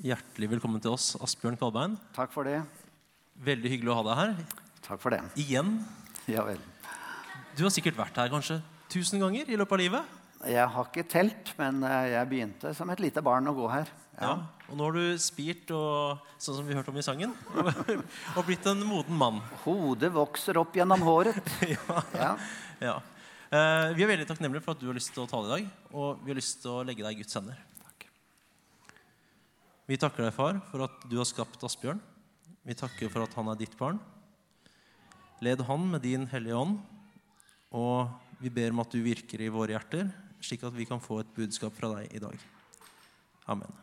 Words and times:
Hjertelig 0.00 0.46
velkommen 0.48 0.80
til 0.80 0.94
oss, 0.94 1.10
Asbjørn 1.20 1.58
Kvalbein. 1.60 1.92
Takk 2.16 2.30
for 2.32 2.48
det. 2.48 2.62
Veldig 3.44 3.68
hyggelig 3.68 3.90
å 3.92 3.96
ha 3.98 4.04
deg 4.06 4.16
her 4.16 4.30
Takk 4.86 5.00
for 5.02 5.12
det. 5.12 5.18
igjen. 5.36 5.74
Ja 6.24 6.46
vel. 6.46 6.60
Du 7.52 7.66
har 7.66 7.74
sikkert 7.74 7.98
vært 7.98 8.16
her 8.16 8.30
kanskje 8.32 8.62
tusen 8.88 9.20
ganger 9.20 9.50
i 9.52 9.58
løpet 9.60 9.76
av 9.76 9.82
livet. 9.82 10.14
Jeg 10.48 10.64
har 10.72 10.88
ikke 10.88 11.04
telt, 11.04 11.52
men 11.60 11.84
eh, 11.84 12.14
jeg 12.14 12.30
begynte 12.30 12.72
som 12.78 12.88
et 12.88 13.04
lite 13.04 13.20
barn 13.20 13.52
å 13.52 13.54
gå 13.58 13.68
her. 13.68 13.92
Ja. 14.16 14.32
Og 14.70 14.80
nå 14.80 14.88
har 14.88 14.96
du 14.96 15.20
spirt, 15.20 15.68
og, 15.76 16.24
sånn 16.40 16.62
som 16.62 16.70
vi 16.70 16.78
hørte 16.78 16.94
om 16.94 17.00
i 17.00 17.04
sangen, 17.04 17.36
og 18.38 18.42
blitt 18.48 18.64
en 18.72 18.80
moden 18.88 19.20
mann. 19.20 19.44
Hodet 19.66 20.08
vokser 20.16 20.62
opp 20.62 20.80
gjennom 20.80 21.04
håret. 21.04 21.44
ja. 21.74 22.00
Ja. 22.16 22.34
Ja. 22.80 22.96
Uh, 23.52 23.92
vi 23.92 24.06
er 24.06 24.14
veldig 24.14 24.30
takknemlige 24.32 24.64
for 24.64 24.72
at 24.72 24.80
du 24.80 24.88
har 24.88 24.96
lyst 24.96 25.12
til 25.12 25.26
å 25.26 25.28
tale 25.28 25.50
i 25.50 25.58
dag, 25.58 25.72
og 25.92 26.24
vi 26.24 26.32
har 26.32 26.40
lyst 26.40 26.62
til 26.64 26.78
å 26.78 26.84
legge 26.88 27.04
deg 27.04 27.18
i 27.18 27.20
Guds 27.20 27.36
hender. 27.36 27.60
Vi 29.90 29.98
takker 29.98 30.22
deg, 30.22 30.34
far, 30.36 30.60
for 30.70 30.84
at 30.86 31.02
du 31.10 31.16
har 31.18 31.26
skapt 31.26 31.64
Asbjørn. 31.66 31.98
Vi 32.62 32.76
takker 32.78 33.10
for 33.10 33.26
at 33.26 33.34
han 33.34 33.50
er 33.50 33.58
ditt 33.58 33.74
barn. 33.74 33.98
Led 35.42 35.64
han 35.66 35.88
med 35.90 36.04
din 36.06 36.28
hellige 36.30 36.60
ånd, 36.60 36.76
og 37.74 38.12
vi 38.38 38.54
ber 38.54 38.70
om 38.70 38.84
at 38.84 38.94
du 38.94 39.00
virker 39.02 39.42
i 39.42 39.50
våre 39.50 39.74
hjerter, 39.74 40.12
slik 40.38 40.62
at 40.62 40.78
vi 40.78 40.86
kan 40.86 41.02
få 41.02 41.24
et 41.24 41.34
budskap 41.34 41.74
fra 41.74 41.90
deg 41.96 42.14
i 42.14 42.22
dag. 42.22 42.38
Amen. 43.50 43.80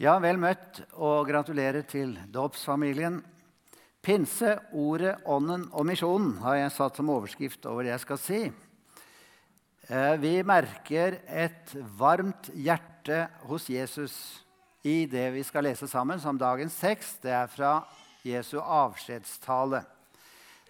ja, 0.00 0.16
vel 0.18 0.40
møtt 0.40 0.80
og 0.96 1.28
gratulerer 1.28 1.84
til 1.86 2.16
dåpsfamilien. 2.32 3.20
Pinse, 4.02 4.56
ordet, 4.74 5.18
ånden 5.30 5.68
og 5.70 5.86
misjonen 5.92 6.38
har 6.42 6.56
jeg 6.58 6.74
satt 6.74 6.98
som 6.98 7.12
overskrift 7.12 7.68
over 7.70 7.84
det 7.84 7.92
jeg 7.92 8.08
skal 8.08 8.18
si. 8.18 8.40
Eh, 9.90 10.16
Vi 10.16 10.42
merker 10.46 11.16
et 11.26 11.72
varmt 11.98 12.52
hjerte 12.54 13.24
hos 13.48 13.64
Jesus 13.66 14.14
i 14.86 15.08
det 15.10 15.24
vi 15.34 15.42
skal 15.42 15.66
lese 15.66 15.88
sammen 15.90 16.20
som 16.22 16.38
dagens 16.38 16.76
tekst. 16.78 17.18
Det 17.24 17.32
er 17.34 17.50
fra 17.50 17.80
Jesu 18.22 18.60
avskjedstale. 18.62 19.82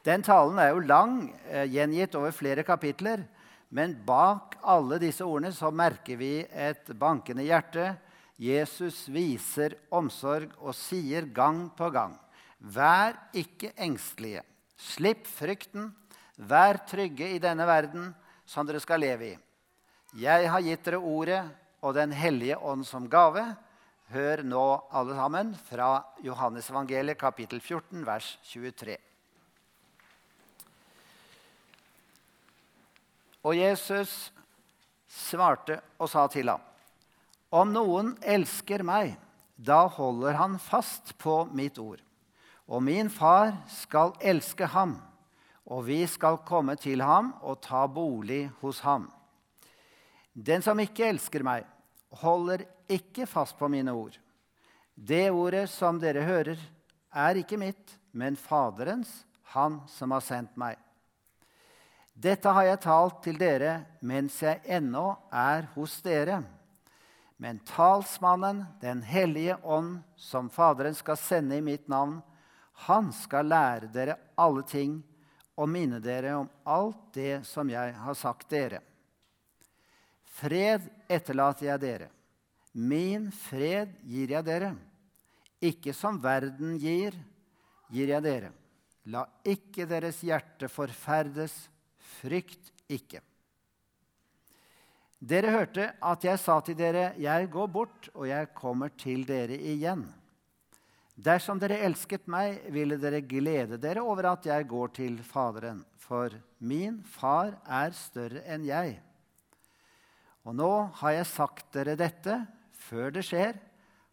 Den 0.03 0.25
talen 0.25 0.59
er 0.59 0.71
jo 0.73 0.81
lang, 0.81 1.29
eh, 1.45 1.69
gjengitt 1.69 2.15
over 2.15 2.33
flere 2.33 2.65
kapitler. 2.65 3.27
Men 3.71 3.95
bak 4.05 4.57
alle 4.65 4.99
disse 4.99 5.21
ordene 5.21 5.53
så 5.53 5.71
merker 5.71 6.17
vi 6.17 6.47
et 6.51 6.87
bankende 6.99 7.45
hjerte. 7.45 7.99
Jesus 8.39 9.09
viser 9.09 9.77
omsorg 9.93 10.51
og 10.59 10.75
sier 10.75 11.27
gang 11.27 11.71
på 11.77 11.93
gang.: 11.93 12.19
Vær 12.61 13.13
ikke 13.35 13.75
engstelige. 13.77 14.43
Slipp 14.79 15.27
frykten. 15.27 15.93
Vær 16.39 16.87
trygge 16.87 17.35
i 17.35 17.39
denne 17.39 17.67
verden 17.67 18.15
som 18.53 18.69
dere 18.69 18.83
skal 18.85 19.01
leve 19.01 19.31
i. 19.33 19.37
Jeg 20.21 20.49
har 20.53 20.65
gitt 20.65 20.85
dere 20.85 21.01
ordet 21.01 21.41
og 21.83 21.95
Den 21.97 22.13
hellige 22.13 22.59
ånd 22.61 22.85
som 22.87 23.09
gave. 23.11 23.43
Hør 24.13 24.43
nå, 24.45 24.67
alle 24.93 25.17
sammen, 25.17 25.55
fra 25.71 26.05
Johannes 26.23 26.69
evangeliet, 26.71 27.19
kapittel 27.19 27.63
14, 27.65 28.05
vers 28.07 28.29
23. 28.53 28.99
Og 33.43 33.57
Jesus 33.57 34.31
svarte 35.09 35.81
og 35.99 36.11
sa 36.13 36.29
til 36.31 36.53
ham, 36.53 36.61
Om 37.51 37.73
noen 37.73 38.13
elsker 38.23 38.85
meg, 38.85 39.17
da 39.57 39.87
holder 39.97 40.37
han 40.39 40.61
fast 40.61 41.17
på 41.19 41.43
mitt 41.57 41.81
ord. 41.81 42.01
Og 42.69 42.85
min 42.85 43.11
far 43.11 43.57
skal 43.69 44.15
elske 44.21 44.69
ham, 44.71 45.01
og 45.73 45.87
vi 45.87 46.03
skal 46.11 46.43
komme 46.45 46.77
til 46.77 47.01
ham 47.01 47.33
og 47.41 47.63
ta 47.65 47.87
bolig 47.89 48.45
hos 48.61 48.83
ham. 48.85 49.07
Den 50.33 50.65
som 50.65 50.81
ikke 50.81 51.07
elsker 51.09 51.45
meg, 51.45 51.65
holder 52.21 52.67
ikke 52.93 53.25
fast 53.29 53.57
på 53.57 53.71
mine 53.73 53.93
ord. 53.97 54.19
Det 54.95 55.31
ordet 55.33 55.65
som 55.73 56.01
dere 56.01 56.25
hører, 56.27 56.59
er 57.13 57.41
ikke 57.41 57.61
mitt, 57.61 57.97
men 58.13 58.37
Faderens, 58.37 59.23
han 59.53 59.81
som 59.89 60.13
har 60.13 60.25
sendt 60.25 60.57
meg. 60.61 60.77
Dette 62.13 62.53
har 62.53 62.67
jeg 62.69 62.83
talt 62.85 63.23
til 63.25 63.39
dere 63.41 63.79
mens 64.05 64.37
jeg 64.45 64.61
ennå 64.69 65.15
er 65.33 65.71
hos 65.73 65.95
dere. 66.05 66.43
Men 67.41 67.63
talsmannen, 67.67 68.67
Den 68.81 69.03
hellige 69.03 69.57
ånd, 69.65 70.03
som 70.17 70.51
Faderen 70.51 70.95
skal 70.95 71.17
sende 71.17 71.57
i 71.57 71.65
mitt 71.65 71.89
navn, 71.89 72.21
han 72.87 73.13
skal 73.13 73.49
lære 73.49 73.89
dere 73.93 74.19
alle 74.37 74.63
ting 74.69 75.01
og 75.57 75.69
minne 75.69 76.01
dere 76.03 76.37
om 76.41 76.49
alt 76.65 77.13
det 77.15 77.43
som 77.49 77.69
jeg 77.71 77.95
har 77.95 78.17
sagt 78.19 78.49
dere. 78.53 78.81
Fred 80.33 80.87
etterlater 81.13 81.69
jeg 81.69 81.83
dere. 81.83 82.09
Min 82.73 83.29
fred 83.35 83.93
gir 84.09 84.33
jeg 84.33 84.47
dere. 84.47 84.73
Ikke 85.63 85.93
som 85.95 86.17
verden 86.23 86.79
gir, 86.81 87.15
gir 87.93 88.15
jeg 88.15 88.25
dere. 88.25 88.53
La 89.13 89.27
ikke 89.45 89.87
deres 89.91 90.23
hjerte 90.25 90.71
forferdes. 90.73 91.55
Frykt 92.23 92.73
ikke. 92.91 93.21
Dere 95.23 95.53
hørte 95.55 95.85
at 96.03 96.25
jeg 96.27 96.39
sa 96.39 96.61
til 96.61 96.75
dere, 96.75 97.15
'Jeg 97.15 97.51
går 97.51 97.67
bort, 97.67 98.09
og 98.15 98.27
jeg 98.27 98.55
kommer 98.55 98.89
til 98.89 99.25
dere 99.25 99.55
igjen.' 99.55 100.22
Dersom 101.13 101.59
dere 101.61 101.83
elsket 101.85 102.25
meg, 102.31 102.63
ville 102.73 102.97
dere 102.97 103.21
glede 103.21 103.77
dere 103.81 104.01
over 104.01 104.31
at 104.33 104.47
jeg 104.49 104.69
går 104.69 104.95
til 104.97 105.19
Faderen, 105.27 105.83
for 106.01 106.33
min 106.59 107.03
far 107.05 107.59
er 107.69 107.93
større 107.97 108.41
enn 108.49 108.65
jeg. 108.65 108.97
Og 110.43 110.57
nå 110.57 110.71
har 111.03 111.19
jeg 111.19 111.29
sagt 111.31 111.69
dere 111.77 111.99
dette 112.01 112.41
før 112.89 113.13
det 113.15 113.27
skjer, 113.29 113.59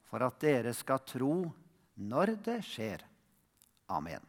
for 0.09 0.25
at 0.25 0.41
dere 0.41 0.73
skal 0.75 1.01
tro 1.07 1.33
når 1.95 2.35
det 2.43 2.59
skjer. 2.67 3.05
Amen. 3.89 4.21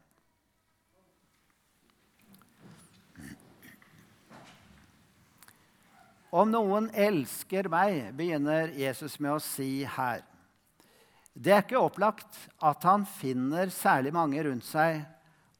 Om 6.30 6.52
noen 6.54 6.86
elsker 6.94 7.66
meg, 7.66 8.12
begynner 8.14 8.70
Jesus 8.78 9.18
med 9.18 9.34
å 9.34 9.42
si 9.42 9.82
her. 9.82 10.22
Det 11.34 11.52
er 11.54 11.62
ikke 11.62 11.80
opplagt 11.80 12.38
at 12.58 12.84
han 12.88 13.06
finner 13.06 13.70
særlig 13.72 14.12
mange 14.14 14.42
rundt 14.44 14.66
seg 14.66 15.02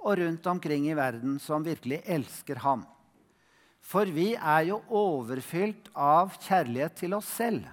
og 0.00 0.19
rundt 0.19 0.47
omkring 0.50 0.88
i 0.88 0.97
verden 0.97 1.38
som 1.42 1.64
virkelig 1.64 2.00
elsker 2.08 2.62
ham. 2.64 2.86
For 3.81 4.08
vi 4.10 4.32
er 4.34 4.66
jo 4.70 4.81
overfylt 4.88 5.91
av 5.94 6.34
kjærlighet 6.41 6.98
til 7.00 7.14
oss 7.16 7.28
selv. 7.41 7.66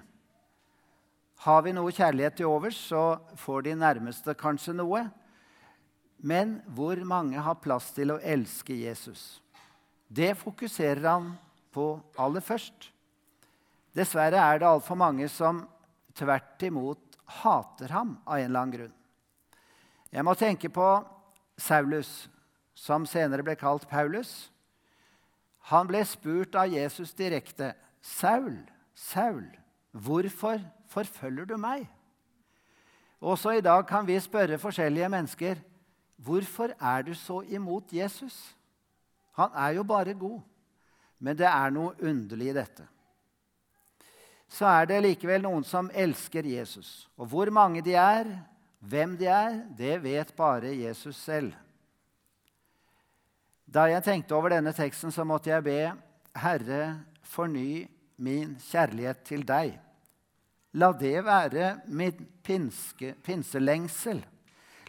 Har 1.44 1.62
vi 1.62 1.74
noe 1.74 1.94
kjærlighet 1.94 2.40
til 2.40 2.50
overs, 2.50 2.78
så 2.90 3.20
får 3.38 3.68
de 3.68 3.76
nærmeste 3.78 4.34
kanskje 4.38 4.74
noe. 4.74 5.04
Men 6.18 6.58
hvor 6.74 6.98
mange 7.06 7.38
har 7.38 7.60
plass 7.62 7.92
til 7.94 8.10
å 8.10 8.18
elske 8.18 8.74
Jesus? 8.74 9.38
Det 10.08 10.32
fokuserer 10.40 11.04
han 11.06 11.30
på 11.74 11.92
aller 12.18 12.42
først. 12.42 12.88
Dessverre 13.94 14.40
er 14.40 14.58
det 14.58 14.68
altfor 14.68 14.98
mange 14.98 15.28
som 15.30 15.62
tvert 16.18 16.66
imot 16.66 17.07
hater 17.28 17.92
ham 17.92 18.16
av 18.24 18.38
en 18.38 18.48
eller 18.48 18.60
annen 18.60 18.74
grunn. 18.76 18.94
Jeg 20.10 20.24
må 20.24 20.34
tenke 20.38 20.70
på 20.72 20.86
Saulus, 21.60 22.28
som 22.74 23.04
senere 23.06 23.44
ble 23.44 23.56
kalt 23.58 23.88
Paulus. 23.90 24.48
Han 25.68 25.88
ble 25.90 26.00
spurt 26.08 26.56
av 26.56 26.70
Jesus 26.72 27.12
direkte. 27.14 27.74
'Saul, 28.00 28.54
Saul, 28.94 29.44
hvorfor 29.92 30.62
forfølger 30.88 31.44
du 31.44 31.56
meg?' 31.58 31.88
Også 33.20 33.50
i 33.58 33.60
dag 33.60 33.82
kan 33.86 34.06
vi 34.06 34.14
spørre 34.22 34.60
forskjellige 34.62 35.08
mennesker 35.10 35.58
hvorfor 36.16 36.70
er 36.78 37.02
du 37.02 37.14
så 37.14 37.40
imot 37.42 37.92
Jesus? 37.92 38.54
Han 39.34 39.50
er 39.54 39.74
jo 39.74 39.82
bare 39.82 40.14
god. 40.14 40.40
Men 41.18 41.36
det 41.38 41.46
er 41.46 41.70
noe 41.74 41.96
underlig 41.98 42.52
i 42.52 42.54
dette. 42.54 42.86
Så 44.48 44.66
er 44.66 44.88
det 44.88 45.02
likevel 45.04 45.42
noen 45.44 45.64
som 45.66 45.90
elsker 45.92 46.46
Jesus. 46.48 47.06
Og 47.20 47.28
hvor 47.28 47.50
mange 47.52 47.82
de 47.84 47.94
er, 48.00 48.30
hvem 48.80 49.16
de 49.20 49.28
er, 49.28 49.60
det 49.76 49.98
vet 50.02 50.32
bare 50.36 50.72
Jesus 50.72 51.18
selv. 51.20 51.52
Da 53.68 53.84
jeg 53.90 54.04
tenkte 54.06 54.36
over 54.36 54.54
denne 54.54 54.72
teksten, 54.72 55.12
så 55.12 55.26
måtte 55.28 55.50
jeg 55.52 55.64
be 55.66 55.80
Herre, 56.38 56.96
forny 57.28 57.84
min 58.16 58.56
kjærlighet 58.70 59.20
til 59.28 59.44
deg. 59.46 59.74
La 60.80 60.92
det 60.96 61.18
være 61.24 61.74
min 61.86 62.26
pinske, 62.44 63.14
pinselengsel. 63.24 64.22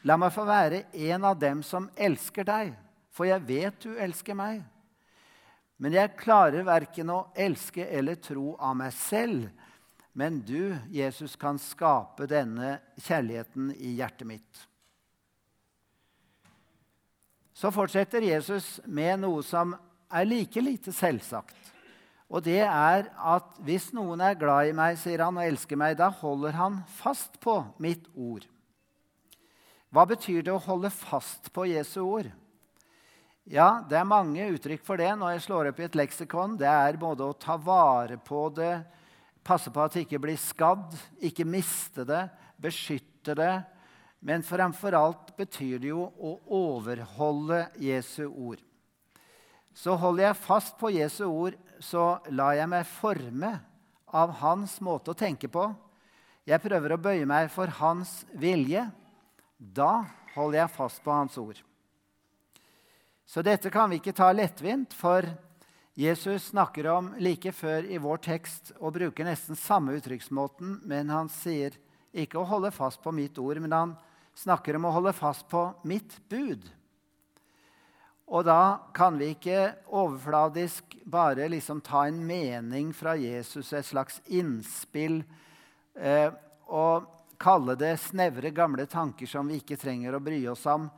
La 0.07 0.15
meg 0.19 0.31
få 0.31 0.45
være 0.47 0.85
en 1.11 1.25
av 1.27 1.39
dem 1.39 1.63
som 1.65 1.89
elsker 1.99 2.47
deg, 2.47 2.71
for 3.11 3.27
jeg 3.27 3.43
vet 3.47 3.79
du 3.83 3.97
elsker 3.99 4.37
meg. 4.37 4.61
Men 5.79 5.95
jeg 5.95 6.17
klarer 6.19 6.65
verken 6.67 7.11
å 7.13 7.21
elske 7.39 7.85
eller 7.87 8.19
tro 8.19 8.53
av 8.59 8.75
meg 8.81 8.91
selv. 8.95 9.47
Men 10.11 10.41
du, 10.43 10.75
Jesus, 10.91 11.37
kan 11.39 11.59
skape 11.61 12.27
denne 12.27 12.79
kjærligheten 12.99 13.71
i 13.77 13.95
hjertet 14.01 14.27
mitt. 14.27 14.65
Så 17.55 17.71
fortsetter 17.75 18.23
Jesus 18.23 18.79
med 18.87 19.21
noe 19.23 19.43
som 19.43 19.71
er 20.11 20.27
like 20.27 20.61
lite 20.63 20.91
selvsagt. 20.95 21.55
Og 22.29 22.43
det 22.45 22.61
er 22.61 23.07
at 23.09 23.55
hvis 23.65 23.89
noen 23.95 24.21
er 24.21 24.37
glad 24.37 24.69
i 24.69 24.75
meg, 24.75 24.99
sier 25.01 25.23
han, 25.23 25.39
og 25.39 25.47
elsker 25.47 25.79
meg, 25.79 25.95
da 25.97 26.11
holder 26.13 26.59
han 26.59 26.81
fast 26.99 27.39
på 27.41 27.55
mitt 27.81 28.05
ord. 28.13 28.45
Hva 29.89 30.05
betyr 30.05 30.43
det 30.45 30.53
å 30.53 30.61
holde 30.61 30.91
fast 30.93 31.49
på 31.55 31.65
Jesu 31.71 32.03
ord? 32.03 32.29
Ja, 33.49 33.81
Det 33.81 33.97
er 33.97 34.05
mange 34.05 34.43
uttrykk 34.53 34.83
for 34.85 35.01
det 35.01 35.09
når 35.17 35.31
jeg 35.33 35.41
slår 35.47 35.71
opp 35.71 35.79
i 35.81 35.87
et 35.87 35.95
leksikon. 35.97 36.51
Det 36.59 36.69
er 36.69 36.99
både 37.01 37.25
å 37.25 37.33
ta 37.33 37.55
vare 37.57 38.19
på 38.21 38.43
det, 38.53 38.83
passe 39.41 39.71
på 39.73 39.81
at 39.81 39.95
det 39.95 40.03
ikke 40.05 40.19
blir 40.21 40.37
skadd, 40.37 40.93
ikke 41.17 41.47
miste 41.49 42.05
det, 42.05 42.27
beskytte 42.61 43.33
det. 43.33 43.55
Men 44.21 44.45
fremfor 44.45 44.93
alt 44.93 45.31
betyr 45.33 45.79
det 45.81 45.89
jo 45.89 46.03
å 46.13 46.35
overholde 46.59 47.63
Jesu 47.81 48.27
ord. 48.27 48.61
Så 49.73 49.95
holder 49.97 50.27
jeg 50.27 50.41
fast 50.43 50.77
på 50.77 50.91
Jesu 50.93 51.23
ord, 51.25 51.57
så 51.81 52.19
lar 52.29 52.53
jeg 52.53 52.69
meg 52.69 52.85
forme 52.99 53.55
av 54.13 54.35
hans 54.43 54.77
måte 54.77 55.15
å 55.15 55.17
tenke 55.17 55.49
på. 55.49 55.71
Jeg 56.45 56.61
prøver 56.61 56.93
å 56.93 57.01
bøye 57.01 57.25
meg 57.25 57.49
for 57.49 57.73
hans 57.81 58.13
vilje. 58.29 58.85
Da 59.57 60.05
holder 60.35 60.67
jeg 60.67 60.75
fast 60.77 61.01
på 61.01 61.17
hans 61.17 61.41
ord. 61.41 61.63
Så 63.29 63.43
dette 63.45 63.69
kan 63.69 63.91
vi 63.91 63.99
ikke 63.99 64.15
ta 64.17 64.31
lettvint, 64.33 64.89
for 64.97 65.21
Jesus 65.93 66.47
snakker 66.49 66.87
om 66.89 67.11
like 67.21 67.51
før 67.53 67.85
i 67.85 67.99
vår 68.01 68.23
tekst 68.25 68.71
og 68.79 68.95
bruker 68.95 69.27
nesten 69.27 69.53
samme 69.53 69.93
uttrykksmåten, 69.99 70.79
men 70.89 71.11
han 71.13 71.29
sier 71.29 71.75
ikke 72.09 72.39
å 72.41 72.47
holde 72.49 72.71
fast 72.73 73.03
på 73.03 73.13
mitt 73.13 73.37
ord, 73.37 73.59
men 73.61 73.75
han 73.75 73.93
snakker 74.33 74.79
om 74.79 74.87
å 74.89 74.95
holde 74.95 75.13
fast 75.13 75.45
på 75.51 75.61
mitt 75.85 76.15
bud. 76.25 76.65
Og 78.33 78.49
da 78.49 78.89
kan 78.97 79.21
vi 79.21 79.29
ikke 79.35 79.75
overfladisk 79.93 80.97
bare 81.05 81.51
liksom 81.53 81.83
ta 81.85 82.07
en 82.09 82.17
mening 82.25 82.89
fra 82.97 83.13
Jesus, 83.13 83.69
et 83.77 83.85
slags 83.85 84.23
innspill, 84.25 85.21
eh, 85.93 86.33
og 86.65 87.05
kalle 87.37 87.77
det 87.77 87.93
snevre, 88.09 88.49
gamle 88.49 88.89
tanker 88.89 89.29
som 89.29 89.53
vi 89.53 89.61
ikke 89.61 89.77
trenger 89.77 90.17
å 90.17 90.25
bry 90.25 90.41
oss 90.49 90.65
om. 90.65 90.89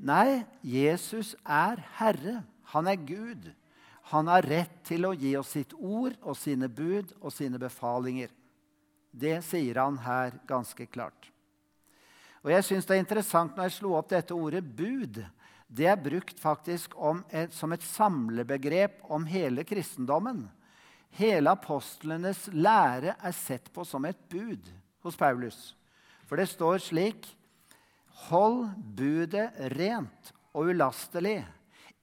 Nei, 0.00 0.46
Jesus 0.64 1.34
er 1.44 1.82
Herre. 1.98 2.40
Han 2.72 2.88
er 2.88 2.96
Gud. 2.96 3.50
Han 4.10 4.30
har 4.32 4.46
rett 4.48 4.78
til 4.88 5.04
å 5.06 5.12
gi 5.12 5.34
oss 5.38 5.52
sitt 5.54 5.74
ord 5.76 6.16
og 6.22 6.38
sine 6.40 6.70
bud 6.72 7.12
og 7.20 7.30
sine 7.34 7.60
befalinger. 7.60 8.30
Det 9.10 9.40
sier 9.44 9.82
han 9.82 9.98
her 10.00 10.38
ganske 10.48 10.86
klart. 10.88 11.28
Og 12.40 12.50
jeg 12.54 12.64
synes 12.64 12.86
Det 12.86 12.96
er 12.96 13.04
interessant 13.04 13.56
når 13.56 13.68
jeg 13.68 13.76
slo 13.76 13.92
opp 13.98 14.08
dette 14.08 14.34
ordet 14.34 14.64
'bud'. 14.64 15.20
Det 15.68 15.86
er 15.86 15.96
brukt 15.96 16.40
faktisk 16.40 16.96
et, 17.30 17.52
som 17.52 17.72
et 17.72 17.82
samlebegrep 17.82 19.04
om 19.04 19.26
hele 19.26 19.62
kristendommen. 19.64 20.48
Hele 21.10 21.50
apostlenes 21.50 22.48
lære 22.52 23.14
er 23.14 23.32
sett 23.32 23.70
på 23.72 23.84
som 23.84 24.04
et 24.04 24.18
bud 24.28 24.66
hos 25.02 25.16
Paulus. 25.16 25.76
For 26.26 26.36
det 26.36 26.48
står 26.48 26.78
slik 26.78 27.26
Hold 28.28 28.68
budet 28.96 29.54
rent 29.76 30.32
og 30.52 30.72
ulastelig 30.72 31.38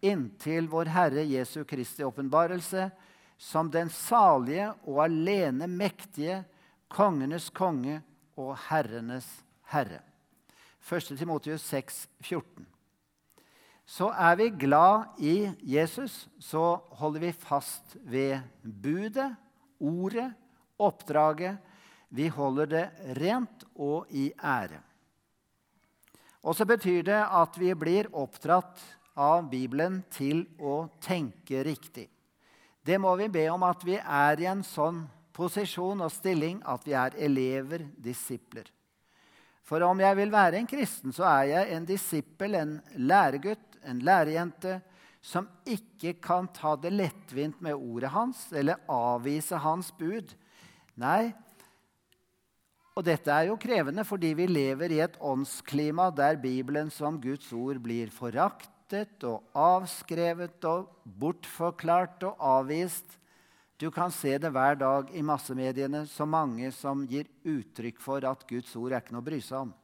inntil 0.02 0.70
vår 0.72 0.90
Herre 0.94 1.26
Jesu 1.28 1.64
Kristi 1.68 2.06
åpenbarelse 2.06 2.90
som 3.38 3.70
den 3.72 3.90
salige 3.94 4.72
og 4.88 5.04
alene 5.06 5.68
mektige, 5.70 6.42
kongenes 6.90 7.50
konge 7.54 8.00
og 8.38 8.56
herrenes 8.70 9.28
herre. 9.72 10.02
1. 10.88 11.18
Timotius 11.20 11.66
6, 11.68 12.08
14. 12.24 12.66
Så 13.88 14.10
er 14.12 14.36
vi 14.40 14.50
glad 14.50 15.20
i 15.24 15.36
Jesus, 15.64 16.28
så 16.40 16.80
holder 17.00 17.28
vi 17.28 17.32
fast 17.32 17.96
ved 18.04 18.40
budet, 18.64 19.36
ordet, 19.80 20.32
oppdraget. 20.80 21.58
Vi 22.10 22.28
holder 22.28 22.66
det 22.66 22.86
rent 23.20 23.64
og 23.76 24.08
i 24.10 24.32
ære. 24.44 24.82
Og 26.46 26.56
så 26.56 26.68
betyr 26.70 27.04
det 27.08 27.20
at 27.20 27.58
vi 27.60 27.74
blir 27.76 28.10
oppdratt 28.16 28.82
av 29.18 29.48
Bibelen 29.50 30.04
til 30.14 30.46
å 30.60 30.86
tenke 31.02 31.64
riktig. 31.66 32.08
Det 32.86 33.00
må 33.02 33.16
vi 33.20 33.28
be 33.32 33.48
om 33.52 33.66
at 33.68 33.82
vi 33.84 33.98
er 33.98 34.40
i 34.40 34.48
en 34.48 34.64
sånn 34.64 35.04
posisjon 35.36 36.02
og 36.06 36.14
stilling 36.14 36.62
at 36.66 36.86
vi 36.88 36.96
er 36.98 37.18
elever, 37.28 37.84
disipler. 37.98 38.70
For 39.68 39.84
om 39.84 40.00
jeg 40.00 40.16
vil 40.16 40.32
være 40.32 40.62
en 40.62 40.70
kristen, 40.70 41.12
så 41.12 41.26
er 41.28 41.50
jeg 41.50 41.74
en 41.76 41.88
disippel, 41.90 42.56
en 42.56 42.78
læregutt, 42.96 43.82
en 43.84 44.00
lærejente, 44.00 44.78
som 45.20 45.50
ikke 45.68 46.14
kan 46.24 46.48
ta 46.56 46.78
det 46.80 46.94
lettvint 46.94 47.60
med 47.64 47.76
ordet 47.76 48.14
hans 48.14 48.46
eller 48.56 48.80
avvise 48.88 49.60
hans 49.60 49.90
bud. 49.98 50.32
Nei, 50.96 51.34
og 52.98 53.06
dette 53.06 53.30
er 53.30 53.52
jo 53.52 53.60
krevende 53.62 54.02
fordi 54.08 54.32
vi 54.34 54.48
lever 54.50 54.96
i 54.96 55.04
et 55.06 55.20
åndsklima 55.22 56.10
der 56.18 56.40
Bibelen 56.42 56.90
som 56.90 57.20
Guds 57.22 57.52
ord 57.54 57.78
blir 57.84 58.10
foraktet 58.10 59.22
og 59.28 59.46
avskrevet 59.54 60.66
og 60.66 60.88
bortforklart 61.06 62.26
og 62.26 62.42
avvist. 62.42 63.06
Du 63.78 63.92
kan 63.94 64.10
se 64.10 64.34
det 64.42 64.50
hver 64.50 64.80
dag 64.82 65.12
i 65.14 65.22
massemediene, 65.22 66.08
så 66.10 66.26
mange 66.26 66.72
som 66.74 67.06
gir 67.06 67.30
uttrykk 67.46 68.02
for 68.02 68.26
at 68.26 68.42
Guds 68.50 68.74
ord 68.74 68.96
er 68.96 69.06
ikke 69.06 69.14
noe 69.14 69.22
å 69.22 69.30
bry 69.30 69.42
seg 69.46 69.68
om. 69.68 69.76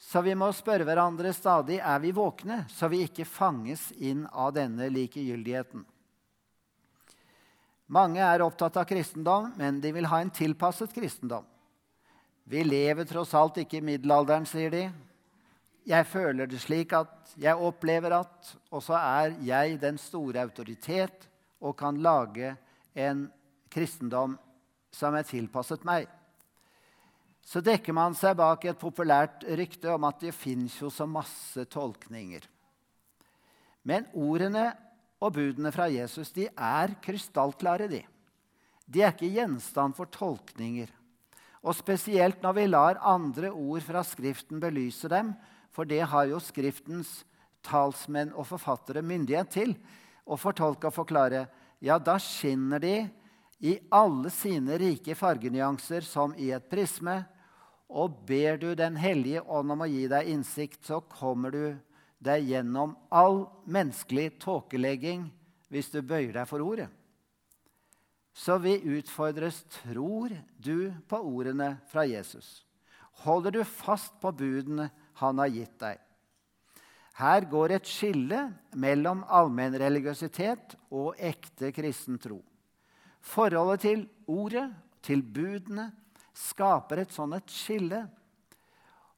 Så 0.00 0.24
vi 0.24 0.32
må 0.32 0.48
spørre 0.56 0.86
hverandre 0.88 1.34
stadig 1.36 1.76
er 1.76 2.00
vi 2.00 2.16
våkne, 2.16 2.62
så 2.72 2.88
vi 2.88 3.02
ikke 3.04 3.28
fanges 3.28 3.90
inn 4.00 4.24
av 4.32 4.54
denne 4.56 4.88
likegyldigheten. 4.88 5.84
Mange 7.92 8.24
er 8.24 8.40
opptatt 8.40 8.80
av 8.80 8.88
kristendom, 8.88 9.50
men 9.60 9.82
de 9.82 9.92
vil 9.92 10.08
ha 10.08 10.22
en 10.22 10.32
tilpasset 10.32 10.94
kristendom. 10.96 11.49
Vi 12.44 12.62
lever 12.64 13.06
tross 13.08 13.34
alt 13.34 13.60
ikke 13.62 13.78
i 13.78 13.84
middelalderen, 13.84 14.46
sier 14.48 14.72
de. 14.72 14.84
Jeg 15.88 16.06
føler 16.06 16.48
det 16.50 16.60
slik 16.62 16.92
at 16.96 17.34
jeg 17.40 17.56
opplever 17.56 18.12
at 18.20 18.50
Og 18.70 18.82
så 18.84 18.94
er 18.98 19.34
jeg 19.42 19.80
den 19.80 19.98
store 19.98 20.42
autoritet 20.44 21.26
og 21.60 21.76
kan 21.76 21.96
lage 22.00 22.54
en 22.94 23.26
kristendom 23.70 24.38
som 24.92 25.14
er 25.14 25.26
tilpasset 25.26 25.84
meg. 25.86 26.08
Så 27.44 27.62
dekker 27.64 27.94
man 27.96 28.14
seg 28.14 28.36
bak 28.38 28.64
et 28.64 28.78
populært 28.78 29.44
rykte 29.58 29.90
om 29.92 30.06
at 30.06 30.20
det 30.22 30.34
fins 30.36 30.76
jo 30.80 30.90
så 30.90 31.06
masse 31.06 31.64
tolkninger. 31.70 32.44
Men 33.82 34.06
ordene 34.14 34.70
og 35.20 35.34
budene 35.36 35.72
fra 35.74 35.88
Jesus 35.90 36.32
de 36.36 36.46
er 36.50 36.94
krystallklare. 37.02 37.88
De 37.90 38.04
De 38.86 39.02
er 39.02 39.12
ikke 39.12 39.30
gjenstand 39.30 39.94
for 39.94 40.10
tolkninger. 40.10 40.88
Og 41.60 41.76
spesielt 41.76 42.40
når 42.42 42.56
vi 42.56 42.66
lar 42.70 43.00
andre 43.04 43.50
ord 43.52 43.84
fra 43.84 44.02
Skriften 44.06 44.60
belyse 44.62 45.08
dem, 45.12 45.34
for 45.70 45.84
det 45.88 46.02
har 46.08 46.28
jo 46.30 46.40
Skriftens 46.42 47.20
talsmenn 47.66 48.32
og 48.32 48.48
forfattere 48.48 49.04
myndighet 49.04 49.52
til 49.52 49.74
å 50.24 50.38
fortolke 50.40 50.88
og 50.88 50.96
forklare, 50.96 51.46
ja, 51.80 51.98
da 51.98 52.16
skinner 52.20 52.80
de 52.80 52.94
i 53.60 53.76
alle 53.92 54.32
sine 54.32 54.78
rike 54.80 55.14
fargenyanser 55.16 56.04
som 56.04 56.32
i 56.36 56.50
et 56.56 56.68
prisme. 56.72 57.22
Og 57.90 58.22
ber 58.28 58.56
du 58.60 58.74
Den 58.74 58.96
hellige 58.96 59.42
ånd 59.42 59.72
om 59.72 59.82
å 59.82 59.88
gi 59.90 60.06
deg 60.08 60.28
innsikt, 60.28 60.84
så 60.86 61.00
kommer 61.00 61.50
du 61.50 61.64
deg 62.20 62.44
gjennom 62.52 62.94
all 63.10 63.48
menneskelig 63.64 64.38
tåkelegging 64.40 65.26
hvis 65.72 65.90
du 65.90 66.00
bøyer 66.02 66.32
deg 66.36 66.48
for 66.48 66.62
ordet. 66.62 66.88
Så 68.32 68.56
vi 68.62 68.76
utfordres 68.96 69.62
tror 69.80 70.32
du 70.56 70.92
på 71.08 71.18
ordene 71.18 71.74
fra 71.90 72.06
Jesus. 72.08 72.62
Holder 73.24 73.58
du 73.58 73.64
fast 73.64 74.14
på 74.22 74.32
budene 74.32 74.88
han 75.20 75.42
har 75.42 75.50
gitt 75.52 75.74
deg? 75.82 75.98
Her 77.20 77.44
går 77.50 77.74
et 77.76 77.88
skille 77.90 78.46
mellom 78.72 79.26
allmennreligiøsitet 79.28 80.78
og 80.88 81.18
ekte 81.20 81.68
kristen 81.76 82.16
tro. 82.22 82.38
Forholdet 83.20 83.82
til 83.84 84.06
ordet, 84.30 84.70
til 85.04 85.20
budene, 85.20 85.90
skaper 86.32 87.02
et 87.02 87.12
sånt 87.12 87.36
et 87.36 87.52
skille 87.52 88.06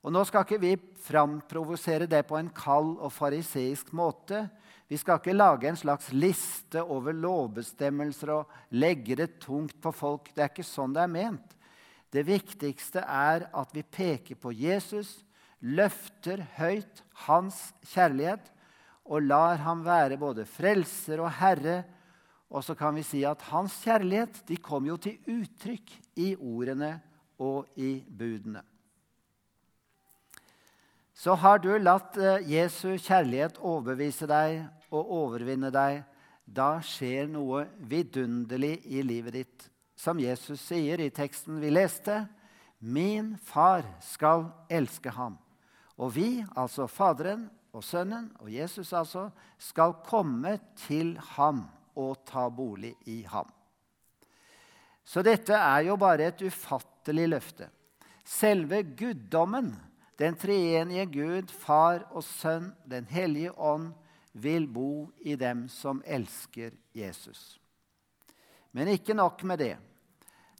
og 0.02 0.10
Nå 0.10 0.24
skal 0.26 0.42
ikke 0.42 0.58
vi 0.58 0.72
framprovosere 1.04 2.08
det 2.10 2.24
på 2.26 2.34
en 2.38 2.50
kald 2.54 2.96
og 2.98 3.12
fariseisk 3.14 3.92
måte. 3.94 4.48
Vi 4.92 4.98
skal 5.00 5.22
ikke 5.22 5.32
lage 5.32 5.70
en 5.70 5.78
slags 5.80 6.10
liste 6.12 6.82
over 6.84 7.14
lovbestemmelser 7.16 8.28
og 8.34 8.50
legge 8.76 9.16
det 9.16 9.38
tungt 9.40 9.78
på 9.80 9.88
folk. 9.96 10.26
Det 10.34 10.42
er 10.44 10.50
ikke 10.50 10.66
sånn 10.68 10.92
det 10.92 11.00
er 11.06 11.12
ment. 11.14 11.54
Det 12.12 12.26
viktigste 12.28 13.00
er 13.00 13.46
at 13.56 13.70
vi 13.72 13.86
peker 13.88 14.36
på 14.36 14.50
Jesus, 14.52 15.22
løfter 15.64 16.42
høyt 16.58 17.00
hans 17.24 17.70
kjærlighet 17.94 18.50
og 19.08 19.24
lar 19.30 19.62
ham 19.64 19.80
være 19.86 20.18
både 20.20 20.44
frelser 20.44 21.22
og 21.24 21.32
herre. 21.38 21.78
Og 22.52 22.60
så 22.66 22.76
kan 22.76 22.92
vi 22.92 23.06
si 23.06 23.22
at 23.24 23.46
hans 23.48 23.78
kjærlighet 23.86 24.42
de 24.50 24.60
kom 24.60 24.92
jo 24.92 24.98
til 25.00 25.16
uttrykk 25.38 25.96
i 26.20 26.34
ordene 26.36 26.98
og 27.40 27.64
i 27.80 27.94
budene 28.04 28.60
så 31.22 31.36
har 31.38 31.60
du 31.62 31.70
latt 31.78 32.16
eh, 32.18 32.42
Jesu 32.50 32.96
kjærlighet 32.98 33.60
overbevise 33.62 34.26
deg 34.26 34.64
og 34.92 35.12
overvinne 35.22 35.72
deg, 35.72 36.02
da 36.44 36.76
skjer 36.84 37.30
noe 37.30 37.64
vidunderlig 37.88 38.80
i 38.84 39.02
livet 39.06 39.36
ditt. 39.38 39.68
Som 39.96 40.20
Jesus 40.20 40.60
sier 40.60 41.00
i 41.00 41.10
teksten 41.14 41.60
vi 41.62 41.70
leste, 41.70 42.26
'Min 42.80 43.36
far 43.38 43.84
skal 44.00 44.50
elske 44.68 45.10
ham'. 45.10 45.38
Og 45.96 46.14
vi, 46.14 46.44
altså 46.56 46.86
Faderen 46.86 47.50
og 47.72 47.84
Sønnen 47.84 48.32
og 48.40 48.50
Jesus, 48.52 48.92
altså, 48.92 49.30
skal 49.58 49.94
komme 50.04 50.58
til 50.76 51.16
ham 51.36 51.68
og 51.96 52.24
ta 52.26 52.48
bolig 52.48 52.94
i 53.06 53.22
ham. 53.22 53.46
Så 55.04 55.22
dette 55.22 55.54
er 55.54 55.86
jo 55.86 55.96
bare 55.96 56.30
et 56.30 56.42
ufattelig 56.42 57.28
løfte. 57.28 57.68
Selve 58.24 58.82
guddommen, 58.82 59.74
den 60.18 60.36
treenige 60.38 61.06
Gud, 61.06 61.48
Far 61.50 62.06
og 62.10 62.22
Sønn, 62.24 62.72
Den 62.90 63.04
hellige 63.04 63.58
ånd, 63.58 63.92
vil 64.32 64.66
bo 64.68 65.10
i 65.20 65.36
dem 65.36 65.66
som 65.68 66.02
elsker 66.06 66.72
Jesus. 66.92 67.60
Men 68.72 68.88
ikke 68.88 69.14
nok 69.14 69.42
med 69.44 69.58
det. 69.58 69.76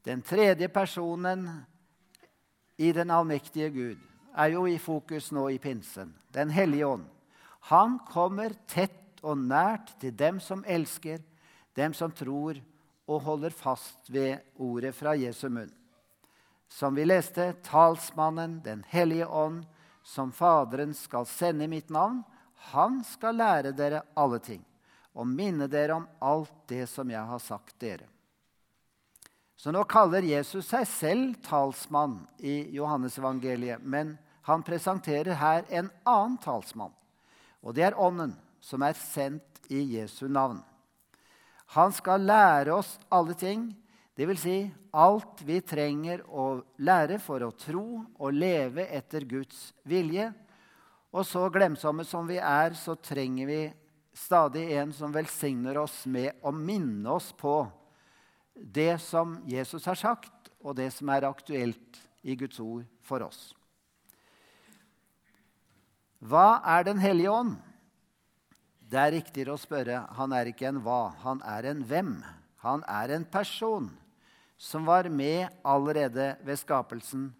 Den 0.04 0.22
tredje 0.22 0.68
personen 0.68 1.48
i 2.76 2.92
den 2.92 3.10
allmektige 3.10 3.70
Gud 3.70 3.98
er 4.36 4.52
jo 4.52 4.66
i 4.66 4.78
fokus 4.78 5.30
nå 5.32 5.48
i 5.48 5.58
pinsen. 5.58 6.14
Den 6.32 6.50
hellige 6.50 6.86
ånd. 6.86 7.04
Han 7.70 7.98
kommer 8.10 8.54
tett 8.68 9.22
og 9.22 9.38
nært 9.38 9.94
til 10.00 10.14
dem 10.18 10.40
som 10.40 10.64
elsker, 10.66 11.20
dem 11.76 11.94
som 11.94 12.12
tror 12.12 12.58
og 13.06 13.22
holder 13.22 13.54
fast 13.54 14.10
ved 14.12 14.42
ordet 14.56 14.94
fra 14.96 15.14
Jesu 15.16 15.48
munn. 15.48 15.70
Som 16.68 16.96
vi 16.96 17.04
leste, 17.04 17.52
talsmannen, 17.62 18.60
Den 18.64 18.84
hellige 18.88 19.28
ånd, 19.28 19.64
som 20.02 20.32
Faderen 20.32 20.94
skal 20.94 21.26
sende 21.26 21.64
i 21.64 21.68
mitt 21.68 21.90
navn, 21.90 22.24
han 22.70 23.00
skal 23.04 23.38
lære 23.40 23.72
dere 23.76 24.04
alle 24.14 24.38
ting 24.42 24.62
og 25.12 25.28
minne 25.28 25.68
dere 25.68 25.98
om 25.98 26.08
alt 26.24 26.54
det 26.70 26.86
som 26.88 27.10
jeg 27.10 27.22
har 27.28 27.40
sagt 27.42 27.76
dere. 27.82 28.08
Så 29.56 29.70
nå 29.70 29.84
kaller 29.86 30.24
Jesus 30.26 30.70
seg 30.72 30.86
selv 30.90 31.36
talsmann 31.44 32.16
i 32.38 32.72
Johannesevangeliet, 32.74 33.84
men 33.84 34.16
han 34.48 34.64
presenterer 34.66 35.36
her 35.38 35.68
en 35.70 35.90
annen 36.08 36.38
talsmann, 36.42 36.94
og 37.62 37.76
det 37.76 37.86
er 37.90 37.98
Ånden, 38.00 38.34
som 38.58 38.82
er 38.82 38.98
sendt 38.98 39.68
i 39.70 39.84
Jesu 39.98 40.26
navn. 40.26 40.58
Han 41.76 41.94
skal 41.94 42.26
lære 42.26 42.74
oss 42.74 42.96
alle 43.12 43.36
ting, 43.38 43.70
dvs. 44.18 44.42
Si 44.42 44.56
alt 44.92 45.40
vi 45.46 45.60
trenger 45.64 46.24
å 46.28 46.58
lære 46.84 47.16
for 47.22 47.46
å 47.46 47.54
tro 47.56 48.02
og 48.02 48.34
leve 48.34 48.84
etter 48.92 49.24
Guds 49.24 49.70
vilje. 49.88 50.26
Og 51.12 51.26
så 51.28 51.44
glemsomme 51.52 52.06
som 52.08 52.28
vi 52.28 52.38
er, 52.40 52.72
så 52.72 52.96
trenger 52.96 53.48
vi 53.48 53.60
stadig 54.16 54.70
en 54.76 54.92
som 54.96 55.12
velsigner 55.12 55.76
oss 55.80 56.04
med 56.08 56.40
å 56.40 56.52
minne 56.52 57.12
oss 57.12 57.32
på 57.36 57.66
det 58.52 58.96
som 59.00 59.38
Jesus 59.48 59.84
har 59.88 59.96
sagt, 59.96 60.32
og 60.62 60.76
det 60.78 60.90
som 60.94 61.08
er 61.12 61.26
aktuelt 61.26 61.98
i 62.22 62.36
Guds 62.38 62.60
ord 62.62 62.84
for 63.04 63.24
oss. 63.26 63.52
Hva 66.22 66.62
er 66.76 66.84
Den 66.86 67.00
hellige 67.02 67.32
ånd? 67.34 67.56
Det 68.78 69.00
er 69.00 69.14
riktigere 69.16 69.56
å 69.56 69.60
spørre 69.60 70.04
han 70.14 70.32
er 70.36 70.52
ikke 70.52 70.68
en 70.68 70.82
hva, 70.84 71.14
han 71.24 71.40
er 71.48 71.66
en 71.70 71.80
hvem. 71.88 72.12
Han 72.62 72.84
er 72.86 73.16
en 73.16 73.24
person 73.24 73.88
som 74.60 74.84
var 74.86 75.08
med 75.10 75.48
allerede 75.66 76.36
ved 76.44 76.60
skapelsen. 76.60 77.32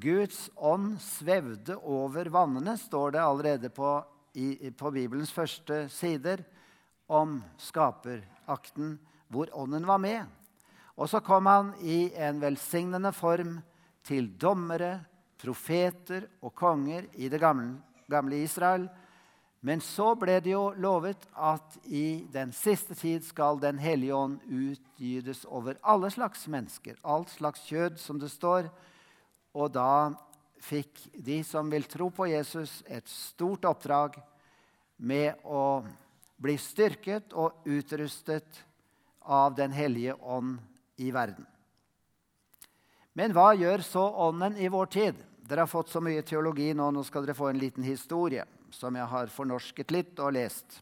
Guds 0.00 0.48
ånd 0.56 0.96
svevde 1.02 1.76
over 1.78 2.28
vannene, 2.32 2.76
står 2.78 3.14
det 3.14 3.22
allerede 3.22 3.70
på, 3.70 3.96
i, 4.34 4.70
på 4.70 4.90
Bibelens 4.90 5.32
første 5.32 5.84
sider 5.92 6.42
om 7.06 7.38
skaperakten, 7.60 8.96
hvor 9.28 9.52
ånden 9.54 9.86
var 9.86 10.00
med. 10.02 10.26
Og 10.98 11.10
så 11.10 11.20
kom 11.24 11.46
han 11.50 11.72
i 11.82 12.08
en 12.14 12.40
velsignende 12.42 13.12
form 13.14 13.58
til 14.06 14.32
dommere, 14.40 14.98
profeter 15.38 16.28
og 16.42 16.54
konger 16.56 17.08
i 17.20 17.28
det 17.28 17.40
gamle, 17.42 17.76
gamle 18.08 18.42
Israel 18.44 18.86
men 19.64 19.80
så 19.80 20.10
ble 20.20 20.36
det 20.44 20.52
jo 20.52 20.66
lovet 20.76 21.22
at 21.40 21.78
i 21.88 22.26
den 22.32 22.50
siste 22.52 22.92
tid 22.98 23.24
skal 23.24 23.56
Den 23.62 23.78
hellige 23.80 24.12
ånd 24.12 24.42
utgytes 24.44 25.46
over 25.48 25.78
alle 25.80 26.10
slags 26.12 26.44
mennesker, 26.52 26.98
alt 27.00 27.32
slags 27.32 27.64
kjød, 27.70 27.96
som 27.96 28.20
det 28.20 28.28
står. 28.28 28.68
Og 29.54 29.70
da 29.74 30.12
fikk 30.64 31.06
de 31.14 31.42
som 31.46 31.70
vil 31.70 31.86
tro 31.90 32.10
på 32.10 32.26
Jesus, 32.30 32.82
et 32.86 33.08
stort 33.08 33.64
oppdrag 33.68 34.18
med 34.96 35.42
å 35.44 35.84
bli 36.36 36.56
styrket 36.58 37.34
og 37.38 37.64
utrustet 37.64 38.64
av 39.24 39.54
Den 39.56 39.72
hellige 39.72 40.14
ånd 40.14 40.58
i 41.00 41.10
verden. 41.14 41.46
Men 43.14 43.32
hva 43.32 43.52
gjør 43.54 43.84
så 43.86 44.02
Ånden 44.26 44.58
i 44.58 44.68
vår 44.68 44.90
tid? 44.90 45.20
Dere 45.44 45.64
har 45.64 45.70
fått 45.70 45.92
så 45.92 46.00
mye 46.02 46.24
teologi 46.26 46.72
nå, 46.74 46.90
nå 46.90 47.04
skal 47.06 47.24
dere 47.24 47.36
få 47.36 47.52
en 47.52 47.60
liten 47.60 47.84
historie 47.86 48.44
som 48.74 48.96
jeg 48.96 49.06
har 49.06 49.30
fornorsket 49.30 49.92
litt 49.94 50.18
og 50.18 50.34
lest. 50.34 50.80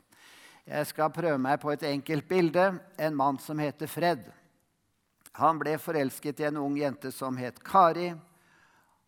Jeg 0.64 0.86
skal 0.88 1.12
prøve 1.12 1.38
meg 1.42 1.58
på 1.60 1.72
et 1.74 1.82
enkelt 1.90 2.28
bilde. 2.30 2.68
En 2.96 3.16
mann 3.18 3.38
som 3.42 3.58
heter 3.58 3.90
Fred. 3.90 4.22
Han 5.36 5.58
ble 5.58 5.74
forelsket 5.82 6.40
i 6.40 6.46
en 6.48 6.60
ung 6.62 6.76
jente 6.78 7.10
som 7.12 7.36
het 7.36 7.58
Kari. 7.66 8.12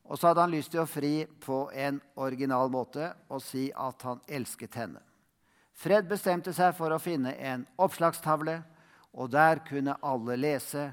Og 0.05 0.19
så 0.19 0.29
hadde 0.31 0.45
han 0.45 0.53
lyst 0.53 0.75
til 0.75 0.83
å 0.83 0.89
fri 0.89 1.25
på 1.41 1.65
en 1.73 2.01
original 2.21 2.69
måte 2.73 3.09
og 3.33 3.41
si 3.43 3.71
at 3.73 4.05
han 4.05 4.21
elsket 4.29 4.77
henne. 4.77 5.01
Fred 5.75 6.07
bestemte 6.07 6.53
seg 6.55 6.75
for 6.77 6.93
å 6.95 7.01
finne 7.03 7.33
en 7.41 7.65
oppslagstavle, 7.83 8.61
og 9.15 9.31
der 9.33 9.63
kunne 9.67 9.97
alle 10.03 10.37
lese 10.39 10.93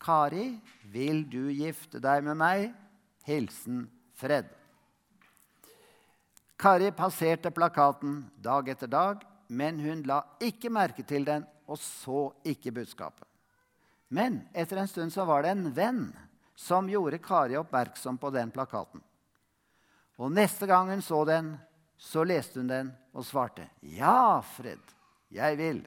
Kari, 0.00 0.54
vil 0.90 1.24
du 1.28 1.50
gifte 1.52 2.00
deg 2.00 2.24
med 2.24 2.38
meg? 2.40 2.70
Hilsen 3.28 3.84
Fred. 4.16 4.48
Kari 6.60 6.90
passerte 6.92 7.52
plakaten 7.52 8.22
dag 8.40 8.68
etter 8.68 8.88
dag, 8.90 9.22
men 9.48 9.80
hun 9.80 10.02
la 10.08 10.22
ikke 10.44 10.70
merke 10.72 11.04
til 11.04 11.24
den 11.26 11.44
og 11.70 11.78
så 11.80 12.30
ikke 12.46 12.72
budskapet. 12.80 13.26
Men 14.10 14.40
etter 14.52 14.80
en 14.80 14.90
stund 14.90 15.14
så 15.14 15.24
var 15.28 15.44
det 15.44 15.54
en 15.54 15.70
venn 15.74 16.04
som 16.60 16.90
gjorde 16.90 17.18
Kari 17.18 17.56
oppmerksom 17.56 18.18
på 18.20 18.30
den 18.34 18.50
plakaten. 18.52 19.00
Og 20.20 20.32
neste 20.32 20.68
gang 20.68 20.90
hun 20.92 21.00
så 21.02 21.22
den, 21.24 21.54
så 21.96 22.24
leste 22.24 22.60
hun 22.60 22.68
den 22.68 22.90
og 23.16 23.24
svarte, 23.24 23.70
'Ja, 23.80 24.42
Fred, 24.42 24.82
jeg 25.28 25.56
vil'. 25.56 25.86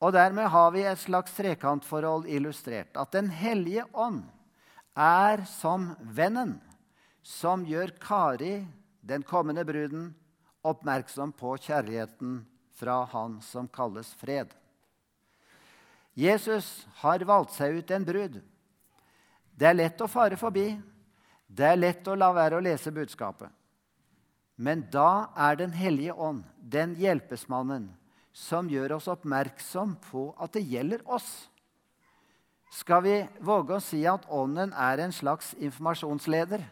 Og 0.00 0.12
dermed 0.12 0.48
har 0.48 0.70
vi 0.70 0.82
et 0.82 0.98
slags 0.98 1.34
trekantforhold 1.34 2.26
illustrert. 2.26 2.96
At 2.96 3.12
Den 3.12 3.30
hellige 3.30 3.84
ånd 3.94 4.24
er 4.96 5.44
som 5.44 5.96
vennen 6.00 6.60
som 7.22 7.64
gjør 7.64 7.98
Kari, 7.98 8.66
den 9.00 9.22
kommende 9.22 9.64
bruden, 9.64 10.14
oppmerksom 10.62 11.32
på 11.32 11.56
kjærligheten 11.56 12.46
fra 12.74 13.04
Han 13.04 13.40
som 13.42 13.68
kalles 13.68 14.14
fred. 14.14 14.50
Jesus 16.14 16.86
har 17.00 17.24
valgt 17.24 17.54
seg 17.56 17.78
ut 17.80 17.90
en 17.90 18.04
brud. 18.04 18.42
Det 19.54 19.68
er 19.68 19.78
lett 19.78 20.00
å 20.00 20.10
fare 20.10 20.38
forbi. 20.40 20.72
Det 21.46 21.66
er 21.68 21.80
lett 21.80 22.08
å 22.08 22.16
la 22.16 22.32
være 22.32 22.58
å 22.58 22.64
lese 22.64 22.92
budskapet. 22.92 23.50
Men 24.56 24.86
da 24.92 25.32
er 25.36 25.56
Den 25.56 25.72
hellige 25.72 26.12
ånd, 26.12 26.44
den 26.56 26.94
hjelpesmannen, 26.94 27.90
som 28.32 28.68
gjør 28.68 28.96
oss 28.96 29.08
oppmerksom 29.08 29.96
på 30.10 30.34
at 30.38 30.52
det 30.52 30.62
gjelder 30.62 31.02
oss. 31.04 31.48
Skal 32.72 33.02
vi 33.02 33.16
våge 33.40 33.76
å 33.76 33.84
si 33.84 34.06
at 34.08 34.24
Ånden 34.32 34.72
er 34.72 34.98
en 34.98 35.12
slags 35.12 35.52
informasjonsleder? 35.54 36.64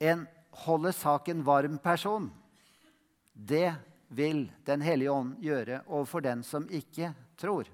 en 0.00 0.26
holde 0.64 0.92
saken 0.92 1.44
varm-person, 1.44 2.30
det 3.32 3.74
vil 4.08 4.50
Den 4.66 4.82
hellige 4.82 5.10
ånd 5.10 5.36
gjøre 5.38 5.84
overfor 5.86 6.20
den 6.24 6.42
som 6.42 6.64
ikke 6.66 7.12
tror. 7.38 7.68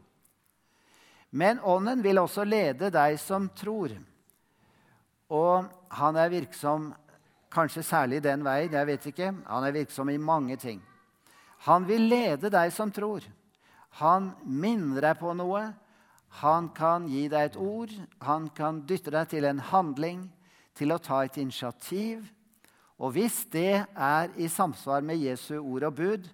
Men 1.36 1.60
Ånden 1.60 2.00
vil 2.04 2.18
også 2.22 2.46
lede 2.48 2.88
deg 2.92 3.18
som 3.20 3.50
tror. 3.52 3.92
Og 5.28 5.66
han 5.98 6.16
er 6.16 6.32
virksom 6.32 6.92
kanskje 7.52 7.82
særlig 7.84 8.22
den 8.24 8.44
veien. 8.44 8.72
jeg 8.72 8.86
vet 8.86 9.06
ikke. 9.10 9.32
Han 9.46 9.64
er 9.64 9.74
virksom 9.74 10.08
i 10.10 10.16
mange 10.16 10.56
ting. 10.56 10.80
Han 11.66 11.84
vil 11.88 12.08
lede 12.08 12.50
deg 12.52 12.72
som 12.72 12.92
tror. 12.92 13.24
Han 14.00 14.32
minner 14.44 15.10
deg 15.10 15.18
på 15.20 15.34
noe. 15.36 15.72
Han 16.40 16.68
kan 16.76 17.08
gi 17.08 17.26
deg 17.28 17.50
et 17.50 17.56
ord. 17.56 17.92
Han 18.20 18.48
kan 18.48 18.80
dytte 18.88 19.12
deg 19.12 19.28
til 19.28 19.44
en 19.44 19.60
handling 19.60 20.26
til 20.76 20.92
å 20.92 21.00
ta 21.00 21.22
et 21.24 21.36
initiativ. 21.36 22.24
Og 22.96 23.12
hvis 23.12 23.44
det 23.52 23.84
er 23.92 24.32
i 24.36 24.48
samsvar 24.48 25.04
med 25.04 25.20
Jesu 25.20 25.58
ord 25.58 25.84
og 25.90 25.94
bud, 26.00 26.28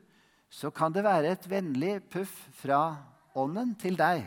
så 0.51 0.71
kan 0.71 0.93
det 0.93 1.03
være 1.03 1.35
et 1.35 1.51
vennlig 1.51 2.03
puff 2.11 2.35
fra 2.55 2.83
Ånden 3.35 3.75
til 3.81 3.97
deg. 3.97 4.27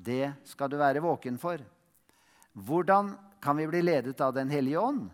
Det 0.00 0.32
skal 0.48 0.70
du 0.70 0.78
være 0.80 1.02
våken 1.04 1.36
for. 1.38 1.60
Hvordan 2.52 3.12
kan 3.42 3.56
vi 3.56 3.66
bli 3.68 3.82
ledet 3.82 4.20
av 4.20 4.34
Den 4.34 4.50
hellige 4.50 4.80
ånd? 4.80 5.10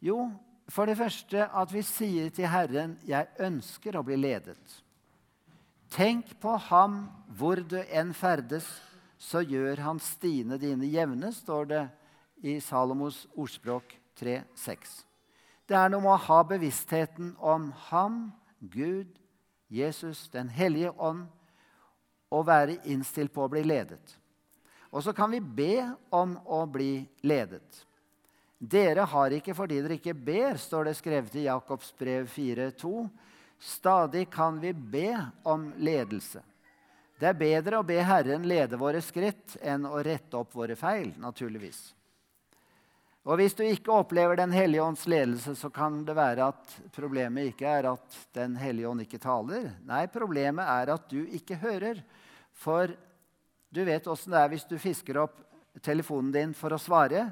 Jo, 0.00 0.30
for 0.68 0.86
det 0.86 0.98
første 0.98 1.46
at 1.46 1.72
vi 1.72 1.82
sier 1.82 2.30
til 2.30 2.46
Herren 2.46 2.98
'Jeg 3.04 3.28
ønsker 3.38 3.96
å 3.96 4.02
bli 4.02 4.16
ledet'. 4.16 4.82
Tenk 5.90 6.40
på 6.40 6.56
ham 6.56 7.10
hvor 7.26 7.56
du 7.56 7.82
enn 7.90 8.14
ferdes, 8.14 8.66
så 9.18 9.42
gjør 9.42 9.82
han 9.82 9.98
stiene 9.98 10.58
dine 10.58 10.86
jevne, 10.86 11.32
står 11.32 11.64
det 11.64 11.88
i 12.42 12.60
Salomos 12.60 13.26
ordspråk 13.36 13.96
3,6. 14.16 15.04
Det 15.68 15.76
er 15.76 15.88
noe 15.88 16.00
med 16.00 16.14
å 16.14 16.24
ha 16.28 16.42
bevisstheten 16.42 17.36
om 17.38 17.72
ham, 17.90 18.32
Gud, 18.60 19.18
Jesus, 19.68 20.28
Den 20.28 20.48
hellige 20.48 20.90
ånd, 20.98 21.26
og 22.30 22.46
være 22.46 22.78
innstilt 22.90 23.32
på 23.34 23.44
å 23.44 23.52
bli 23.52 23.62
ledet. 23.66 24.16
Og 24.90 25.04
så 25.04 25.14
kan 25.14 25.30
vi 25.30 25.40
be 25.40 25.90
om 26.14 26.34
å 26.46 26.64
bli 26.66 27.04
ledet. 27.22 27.84
Dere 28.58 29.06
har 29.08 29.32
ikke 29.32 29.54
fordi 29.56 29.78
dere 29.80 29.96
ikke 29.96 30.14
ber, 30.14 30.58
står 30.60 30.90
det 30.90 30.98
skrevet 30.98 31.36
i 31.40 31.46
Jakobs 31.46 31.94
brev 31.98 32.26
4,2. 32.28 33.06
Stadig 33.60 34.26
kan 34.32 34.58
vi 34.60 34.72
be 34.72 35.14
om 35.48 35.70
ledelse. 35.78 36.42
Det 37.20 37.28
er 37.28 37.40
bedre 37.40 37.80
å 37.80 37.84
be 37.84 37.98
Herren 38.00 38.46
lede 38.48 38.78
våre 38.80 39.00
skritt 39.04 39.58
enn 39.60 39.84
å 39.84 39.98
rette 40.04 40.38
opp 40.38 40.54
våre 40.56 40.76
feil, 40.76 41.12
naturligvis. 41.20 41.80
Og 43.28 43.36
Hvis 43.36 43.52
du 43.56 43.60
ikke 43.66 43.92
opplever 43.92 44.36
Den 44.36 44.52
hellige 44.52 44.82
ånds 44.82 45.04
ledelse, 45.06 45.52
så 45.54 45.68
kan 45.70 46.00
det 46.04 46.16
være 46.16 46.46
at 46.48 46.76
problemet 46.96 47.52
ikke 47.52 47.68
er 47.68 47.90
at 47.92 48.16
Den 48.32 48.56
hellige 48.56 48.88
ånd 48.88 49.04
ikke 49.04 49.20
taler. 49.20 49.74
Nei, 49.84 50.06
problemet 50.08 50.64
er 50.64 50.94
at 50.96 51.08
du 51.12 51.26
ikke 51.28 51.60
hører. 51.60 52.00
For 52.60 52.92
du 53.70 53.84
vet 53.86 54.08
åssen 54.10 54.34
det 54.34 54.40
er 54.42 54.50
hvis 54.52 54.66
du 54.68 54.76
fisker 54.80 55.20
opp 55.22 55.38
telefonen 55.84 56.32
din 56.34 56.52
for 56.56 56.74
å 56.74 56.80
svare. 56.80 57.28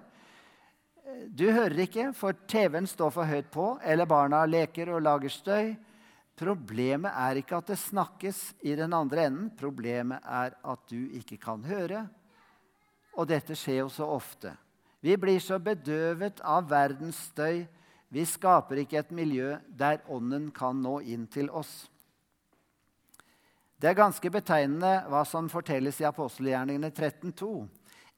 Du 1.29 1.47
hører 1.51 1.85
ikke, 1.87 2.11
for 2.17 2.37
TV-en 2.49 2.87
står 2.89 3.13
for 3.15 3.29
høyt 3.29 3.49
på, 3.53 3.71
eller 3.83 4.09
barna 4.09 4.45
leker 4.49 4.93
og 4.93 5.03
lager 5.05 5.33
støy. 5.33 5.73
Problemet 6.39 7.17
er 7.17 7.41
ikke 7.41 7.59
at 7.59 7.73
det 7.73 7.79
snakkes 7.81 8.43
i 8.63 8.77
den 8.79 8.95
andre 8.95 9.27
enden. 9.27 9.49
Problemet 9.59 10.23
er 10.23 10.55
at 10.55 10.85
du 10.91 11.09
ikke 11.19 11.41
kan 11.43 11.65
høre. 11.67 12.05
Og 13.19 13.27
dette 13.27 13.57
skjer 13.59 13.83
jo 13.83 13.89
så 13.91 14.07
ofte. 14.15 14.53
Vi 15.03 15.17
blir 15.19 15.41
så 15.43 15.59
bedøvet 15.63 16.43
av 16.47 16.69
verdens 16.71 17.19
støy. 17.33 17.65
Vi 18.09 18.25
skaper 18.27 18.85
ikke 18.85 19.01
et 19.03 19.11
miljø 19.15 19.57
der 19.69 20.01
Ånden 20.09 20.53
kan 20.55 20.79
nå 20.83 21.01
inn 21.03 21.27
til 21.31 21.51
oss. 21.51 21.89
Det 23.79 23.93
er 23.93 23.95
ganske 23.95 24.31
betegnende 24.35 25.05
hva 25.07 25.21
som 25.23 25.47
fortelles 25.51 26.01
i 26.03 26.07
apostelgjerningene 26.09 26.91
13.2. 26.91 27.51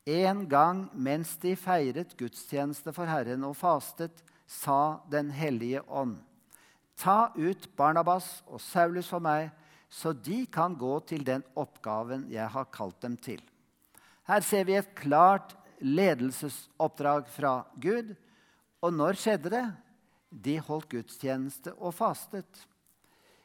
En 0.08 0.46
gang 0.48 0.86
mens 0.96 1.34
de 1.42 1.52
feiret 1.60 2.14
gudstjeneste 2.16 2.94
for 2.96 3.04
Herren 3.10 3.44
og 3.44 3.58
fastet, 3.60 4.22
sa 4.48 4.98
Den 5.12 5.28
hellige 5.30 5.82
ånd.: 5.86 6.16
Ta 6.96 7.30
ut 7.36 7.68
Barnabas 7.76 8.42
og 8.48 8.60
Saulus 8.60 9.12
for 9.12 9.20
meg, 9.20 9.50
så 9.88 10.12
de 10.12 10.46
kan 10.46 10.74
gå 10.74 10.94
til 11.06 11.22
den 11.24 11.44
oppgaven 11.54 12.24
jeg 12.32 12.48
har 12.48 12.72
kalt 12.72 13.00
dem 13.02 13.16
til. 13.16 13.40
Her 14.26 14.40
ser 14.40 14.64
vi 14.64 14.78
et 14.78 14.94
klart 14.96 15.54
ledelsesoppdrag 15.80 17.28
fra 17.28 17.66
Gud. 17.76 18.14
Og 18.80 18.92
når 18.94 19.20
skjedde 19.20 19.52
det? 19.52 19.64
De 20.30 20.58
holdt 20.58 20.88
gudstjeneste 20.88 21.74
og 21.76 21.94
fastet. 21.94 22.66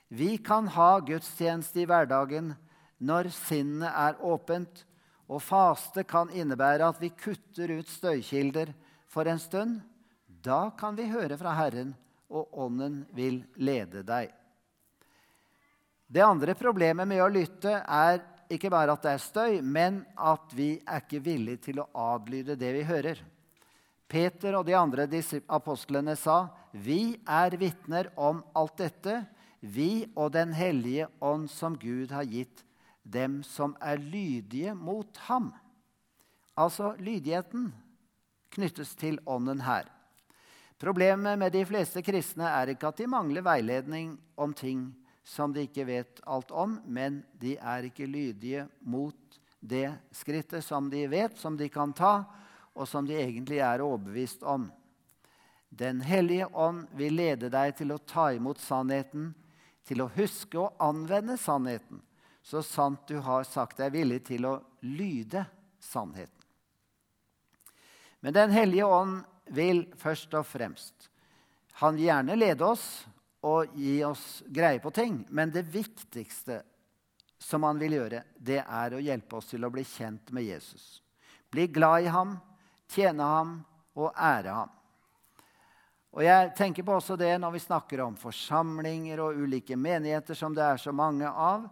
Vi 0.08 0.38
kan 0.38 0.68
ha 0.68 1.00
gudstjeneste 1.00 1.82
i 1.82 1.88
hverdagen 1.90 2.54
når 3.02 3.32
sinnet 3.34 3.90
er 3.90 4.22
åpent, 4.24 4.84
og 5.26 5.42
faste 5.42 6.04
kan 6.06 6.30
innebære 6.30 6.86
at 6.86 7.02
vi 7.02 7.10
kutter 7.10 7.74
ut 7.80 7.90
støykilder 7.90 8.70
for 9.10 9.26
en 9.26 9.42
stund. 9.42 9.80
Da 10.28 10.70
kan 10.78 10.98
vi 10.98 11.10
høre 11.10 11.38
fra 11.40 11.56
Herren, 11.58 11.96
og 12.30 12.54
Ånden 12.66 13.04
vil 13.18 13.42
lede 13.58 14.04
deg. 14.06 14.30
Det 16.06 16.22
andre 16.22 16.54
problemet 16.54 17.10
med 17.10 17.24
å 17.24 17.32
lytte 17.32 17.80
er 17.82 18.22
ikke 18.54 18.70
bare 18.70 18.94
at 18.94 19.02
det 19.02 19.14
er 19.16 19.24
støy, 19.24 19.62
men 19.62 20.04
at 20.14 20.54
vi 20.54 20.76
er 20.86 21.02
ikke 21.02 21.24
villige 21.26 21.64
til 21.72 21.82
å 21.82 21.90
adlyde 22.14 22.58
det 22.60 22.72
vi 22.76 22.84
hører. 22.86 23.22
Peter 24.06 24.54
og 24.60 24.68
de 24.68 24.76
andre 24.78 25.08
apostlene 25.50 26.16
sa, 26.16 26.50
'Vi 26.72 27.18
er 27.26 27.58
vitner 27.58 28.12
om 28.16 28.44
alt 28.54 28.78
dette, 28.78 29.26
vi 29.66 30.06
og 30.16 30.32
Den 30.36 30.54
hellige 30.54 31.08
ånd 31.20 31.50
som 31.52 31.78
Gud 31.78 32.12
har 32.14 32.28
gitt 32.30 32.64
dem 33.04 33.42
som 33.44 33.76
er 33.82 33.98
lydige 33.98 34.74
mot 34.74 35.18
ham'. 35.28 35.54
Altså 36.58 36.96
lydigheten 36.98 37.74
knyttes 38.50 38.96
til 38.96 39.20
ånden 39.26 39.62
her. 39.62 39.90
Problemet 40.80 41.40
med 41.40 41.52
de 41.52 41.66
fleste 41.66 42.02
kristne 42.02 42.48
er 42.48 42.74
ikke 42.74 42.88
at 42.88 42.98
de 42.98 43.08
mangler 43.08 43.42
veiledning 43.42 44.18
om 44.38 44.54
ting 44.54 44.94
som 45.24 45.54
de 45.54 45.66
ikke 45.66 45.86
vet 45.88 46.22
alt 46.28 46.52
om, 46.52 46.80
men 46.86 47.24
de 47.34 47.56
er 47.58 47.88
ikke 47.88 48.06
lydige 48.06 48.68
mot 48.82 49.40
det 49.60 49.90
skrittet 50.14 50.64
som 50.64 50.90
de 50.90 51.08
vet, 51.10 51.38
som 51.38 51.58
de 51.58 51.70
kan 51.70 51.94
ta, 51.94 52.24
og 52.76 52.88
som 52.88 53.08
de 53.08 53.16
egentlig 53.18 53.60
er 53.64 53.82
overbevist 53.82 54.44
om. 54.44 54.68
Den 55.70 56.02
hellige 56.02 56.48
ånd 56.54 56.86
vil 56.96 57.18
lede 57.18 57.50
deg 57.50 57.74
til 57.80 57.96
å 57.96 57.98
ta 57.98 58.30
imot 58.36 58.62
sannheten, 58.62 59.34
til 59.86 60.02
å 60.02 60.12
huske 60.16 60.60
å 60.60 60.72
anvende 60.82 61.38
sannheten, 61.38 62.02
så 62.46 62.62
sant 62.66 63.08
du 63.10 63.18
har 63.26 63.46
sagt 63.48 63.80
deg 63.82 63.94
villig 63.94 64.24
til 64.28 64.46
å 64.50 64.56
lyde 64.86 65.46
sannheten. 65.82 66.32
Men 68.20 68.34
Den 68.34 68.52
hellige 68.52 68.86
ånd 68.86 69.22
vil 69.54 69.84
først 70.02 70.34
og 70.34 70.48
fremst 70.50 71.10
Han 71.78 71.98
vil 71.98 72.08
gjerne 72.08 72.38
lede 72.40 72.66
oss 72.66 72.86
og 73.46 73.74
gi 73.78 74.00
oss 74.08 74.42
greie 74.48 74.80
på 74.80 74.90
ting. 74.96 75.20
Men 75.30 75.52
det 75.52 75.68
viktigste 75.70 76.62
som 77.38 77.66
han 77.68 77.78
vil 77.78 77.98
gjøre, 77.98 78.24
det 78.38 78.62
er 78.64 78.96
å 78.96 79.02
hjelpe 79.04 79.38
oss 79.38 79.52
til 79.52 79.68
å 79.68 79.70
bli 79.74 79.84
kjent 79.86 80.32
med 80.34 80.48
Jesus. 80.48 81.04
Bli 81.52 81.68
glad 81.68 82.08
i 82.08 82.14
ham, 82.14 82.38
tjene 82.90 83.28
ham 83.28 83.52
og 83.94 84.16
ære 84.16 84.56
ham. 84.56 84.72
Og 86.16 86.24
jeg 86.24 86.52
tenker 86.56 86.86
på 86.88 86.96
også 86.96 87.18
det 87.20 87.34
når 87.44 87.58
vi 87.58 87.60
snakker 87.66 88.00
om 88.06 88.16
forsamlinger 88.16 89.20
og 89.20 89.36
ulike 89.36 89.76
menigheter 89.76 90.38
som 90.40 90.56
det 90.56 90.64
er 90.64 90.80
så 90.80 90.94
mange 90.96 91.28
av. 91.28 91.66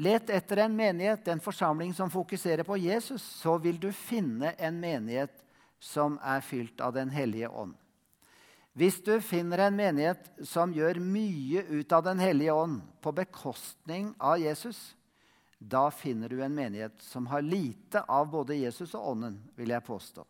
Let 0.00 0.32
etter 0.32 0.64
en 0.64 0.74
menighet, 0.74 1.28
en 1.28 1.42
forsamling 1.44 1.92
som 1.94 2.10
fokuserer 2.10 2.64
på 2.64 2.78
Jesus, 2.80 3.22
så 3.22 3.58
vil 3.60 3.76
du 3.78 3.90
finne 3.92 4.54
en 4.56 4.80
menighet 4.80 5.36
som 5.78 6.16
er 6.24 6.40
fylt 6.40 6.80
av 6.80 6.96
Den 6.96 7.12
hellige 7.12 7.48
ånd. 7.52 7.76
Hvis 8.74 8.96
du 9.04 9.20
finner 9.22 9.66
en 9.66 9.76
menighet 9.76 10.24
som 10.42 10.72
gjør 10.74 10.98
mye 10.98 11.62
ut 11.68 11.92
av 11.92 12.08
Den 12.08 12.18
hellige 12.18 12.56
ånd 12.56 12.80
på 13.04 13.12
bekostning 13.12 14.14
av 14.18 14.40
Jesus, 14.40 14.96
da 15.60 15.90
finner 15.94 16.32
du 16.32 16.40
en 16.42 16.56
menighet 16.56 16.96
som 17.04 17.28
har 17.28 17.44
lite 17.44 18.00
av 18.08 18.32
både 18.32 18.56
Jesus 18.56 18.96
og 18.96 19.12
Ånden, 19.12 19.38
vil 19.54 19.76
jeg 19.76 19.84
påstå. 19.86 20.24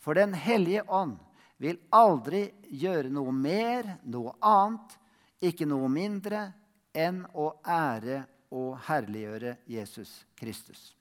For 0.00 0.16
Den 0.16 0.34
hellige 0.34 0.82
ånd 0.88 1.20
vil 1.62 1.78
aldri 1.94 2.46
gjøre 2.68 3.10
noe 3.12 3.32
mer, 3.32 3.96
noe 4.04 4.34
annet, 4.44 4.96
ikke 5.40 5.68
noe 5.68 5.88
mindre 5.92 6.50
enn 6.96 7.22
å 7.36 7.52
ære 7.62 8.22
og 8.56 8.76
herliggjøre 8.86 9.56
Jesus 9.68 10.22
Kristus. 10.38 10.92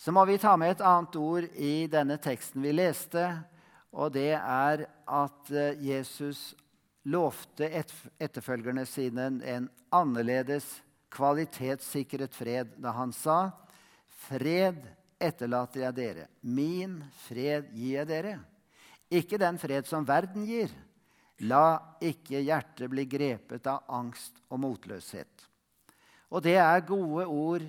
Så 0.00 0.12
må 0.16 0.24
vi 0.24 0.38
ta 0.40 0.54
med 0.56 0.76
et 0.76 0.84
annet 0.86 1.16
ord 1.20 1.46
i 1.60 1.86
denne 1.90 2.16
teksten 2.22 2.62
vi 2.64 2.72
leste 2.72 3.24
og 3.90 4.12
det 4.14 4.32
er 4.36 4.84
at 5.10 5.50
eh, 5.50 5.78
Jesus 5.82 6.52
lovte 7.10 7.66
etterfølgerne 8.20 8.84
sine 8.86 9.26
en 9.50 9.66
annerledes 9.94 10.66
kvalitetssikret 11.10 12.34
fred 12.36 12.76
da 12.78 12.94
han 12.94 13.14
sa 13.16 13.50
Fred 14.28 14.78
etterlater 15.20 15.84
jeg 15.84 15.96
dere. 15.96 16.28
Min 16.40 16.98
fred 17.26 17.68
gir 17.74 18.00
jeg 18.00 18.08
dere. 18.08 18.38
Ikke 19.10 19.38
den 19.40 19.58
fred 19.60 19.88
som 19.90 20.06
verden 20.06 20.46
gir. 20.48 20.72
La 21.48 21.96
ikke 22.04 22.42
hjertet 22.44 22.90
bli 22.92 23.06
grepet 23.08 23.66
av 23.70 23.86
angst 23.88 24.42
og 24.50 24.60
motløshet. 24.64 25.46
Og 26.30 26.44
det 26.44 26.58
er 26.62 26.86
gode 26.86 27.24
ord, 27.26 27.64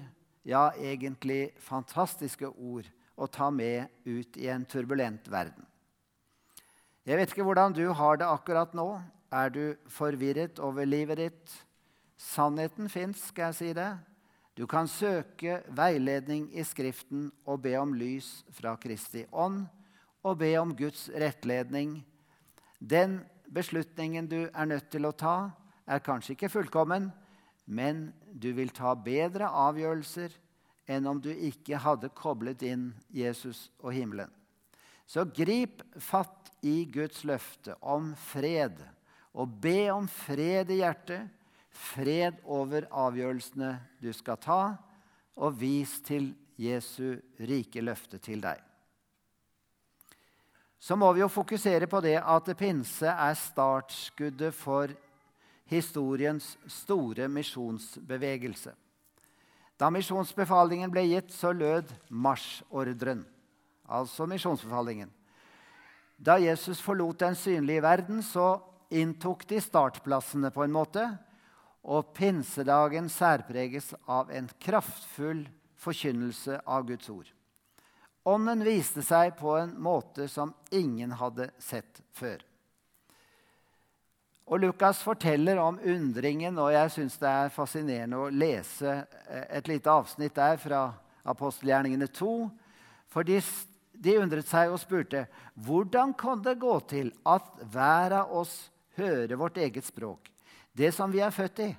ja, 0.46 0.70
egentlig 0.78 1.54
fantastiske 1.64 2.50
ord, 2.50 2.86
å 3.16 3.28
ta 3.30 3.50
med 3.54 3.90
ut 4.06 4.38
i 4.38 4.50
en 4.50 4.66
turbulent 4.66 5.28
verden. 5.30 5.66
Jeg 7.06 7.18
vet 7.18 7.34
ikke 7.34 7.46
hvordan 7.46 7.74
du 7.74 7.88
har 7.98 8.20
det 8.22 8.30
akkurat 8.30 8.74
nå. 8.78 9.02
Er 9.34 9.50
du 9.50 9.64
forvirret 9.90 10.60
over 10.62 10.86
livet 10.86 11.18
ditt? 11.18 11.54
Sannheten 12.22 12.90
fins, 12.92 13.24
skal 13.32 13.50
jeg 13.50 13.58
si 13.58 13.72
det. 13.74 13.90
Du 14.58 14.66
kan 14.68 14.88
søke 14.92 15.62
veiledning 15.72 16.50
i 16.52 16.64
Skriften 16.68 17.30
og 17.48 17.62
be 17.64 17.78
om 17.80 17.94
lys 17.96 18.42
fra 18.52 18.76
Kristi 18.80 19.24
ånd, 19.32 19.64
og 20.22 20.38
be 20.44 20.52
om 20.60 20.74
Guds 20.78 21.08
rettledning. 21.10 22.02
Den 22.78 23.22
beslutningen 23.50 24.28
du 24.30 24.44
er 24.52 24.68
nødt 24.68 24.92
til 24.92 25.08
å 25.08 25.16
ta, 25.16 25.52
er 25.88 26.04
kanskje 26.04 26.36
ikke 26.36 26.52
fullkommen, 26.52 27.10
men 27.66 28.10
du 28.34 28.52
vil 28.58 28.70
ta 28.76 28.94
bedre 28.94 29.48
avgjørelser 29.48 30.36
enn 30.92 31.08
om 31.08 31.22
du 31.24 31.32
ikke 31.32 31.80
hadde 31.80 32.12
koblet 32.18 32.64
inn 32.68 32.90
Jesus 33.08 33.70
og 33.80 33.96
himmelen. 33.96 34.30
Så 35.08 35.26
grip 35.32 35.82
fatt 36.00 36.52
i 36.64 36.84
Guds 36.92 37.24
løfte 37.28 37.76
om 37.82 38.12
fred, 38.20 38.78
og 39.32 39.60
be 39.64 39.88
om 39.94 40.08
fred 40.12 40.72
i 40.72 40.82
hjertet, 40.82 41.30
fred 41.72 42.42
over 42.44 42.88
avgjørelsene 42.92 43.76
du 44.02 44.12
skal 44.14 44.40
ta, 44.42 44.62
og 45.40 45.56
vis 45.60 46.00
til 46.06 46.34
Jesu 46.60 47.18
rike 47.40 47.82
løfte 47.82 48.20
til 48.22 48.44
deg. 48.44 48.60
Så 50.82 50.98
må 50.98 51.12
vi 51.14 51.22
jo 51.22 51.30
fokusere 51.30 51.88
på 51.88 52.02
det 52.02 52.18
at 52.20 52.48
pinse 52.58 53.08
er 53.08 53.36
startskuddet 53.38 54.54
for 54.58 54.92
historiens 55.70 56.56
store 56.68 57.28
misjonsbevegelse. 57.30 58.74
Da 59.78 59.90
misjonsbefalingen 59.94 60.92
ble 60.94 61.06
gitt, 61.10 61.32
så 61.34 61.54
lød 61.54 61.90
marsjordren, 62.10 63.24
altså 63.90 64.28
misjonsbefalingen. 64.30 65.10
Da 66.22 66.38
Jesus 66.38 66.82
forlot 66.82 67.22
den 67.24 67.38
synlige 67.38 67.82
verden, 67.82 68.22
så 68.22 68.60
inntok 68.94 69.48
de 69.50 69.62
startplassene 69.62 70.52
på 70.54 70.66
en 70.66 70.76
måte, 70.76 71.06
og 71.82 72.13
pinsedagen 72.13 73.10
særpreges 73.10 73.94
av 74.06 74.32
en 74.32 74.50
kraftfull 74.62 75.46
forkynnelse 75.82 76.62
av 76.65 76.86
Guds 76.88 77.10
ord. 77.10 77.28
Ånden 78.24 78.62
viste 78.65 79.02
seg 79.02 79.34
på 79.39 79.56
en 79.58 79.74
måte 79.82 80.28
som 80.30 80.54
ingen 80.70 81.13
hadde 81.17 81.50
sett 81.58 82.04
før. 82.13 82.44
Og 84.52 84.60
Lukas 84.60 85.00
forteller 85.02 85.58
om 85.63 85.80
undringen, 85.80 86.58
og 86.60 86.74
jeg 86.74 86.91
syns 86.91 87.15
det 87.22 87.30
er 87.30 87.54
fascinerende 87.56 88.20
å 88.20 88.32
lese 88.34 88.98
eh, 89.30 89.46
et 89.58 89.70
lite 89.72 89.89
avsnitt 89.89 90.36
der 90.36 90.60
fra 90.60 90.82
apostelgjerningene 91.32 92.10
2. 92.12 92.34
For 93.12 93.28
de, 93.28 93.39
de 93.94 94.17
undret 94.20 94.50
seg 94.50 94.74
og 94.74 94.82
spurte 94.82 95.24
hvordan 95.56 96.13
kan 96.20 96.44
det 96.44 96.58
gå 96.62 96.76
til 96.91 97.13
at 97.24 97.48
hver 97.72 98.17
av 98.22 98.36
oss 98.41 98.58
hører 99.00 99.39
vårt 99.39 99.62
eget 99.62 99.88
språk, 99.88 100.31
det 100.72 100.92
som 100.96 101.12
vi 101.12 101.20
er 101.20 101.34
født 101.34 101.64
i? 101.66 101.70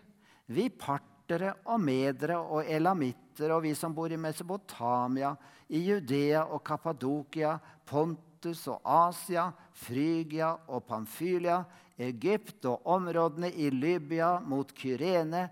Vi 0.53 0.69
partere 0.69 1.55
og 1.65 1.81
medere 1.81 2.39
og 2.41 2.69
elamitter 2.69 3.55
og 3.55 3.63
vi 3.65 3.73
som 3.79 3.95
bor 3.97 4.13
i 4.13 4.21
Mesopotamia, 4.21 5.33
i 5.73 5.81
Judea 5.87 6.45
og 6.45 6.61
Kappadokia, 6.67 7.57
Pontus 7.89 8.67
og 8.69 8.83
Asia, 8.85 9.49
Frygia 9.73 10.53
og 10.69 10.85
Pamfylia, 10.87 11.63
Egypt 11.97 12.67
og 12.69 12.87
områdene 12.93 13.53
i 13.53 13.71
Libya 13.71 14.39
mot 14.41 14.73
Kyrene, 14.77 15.47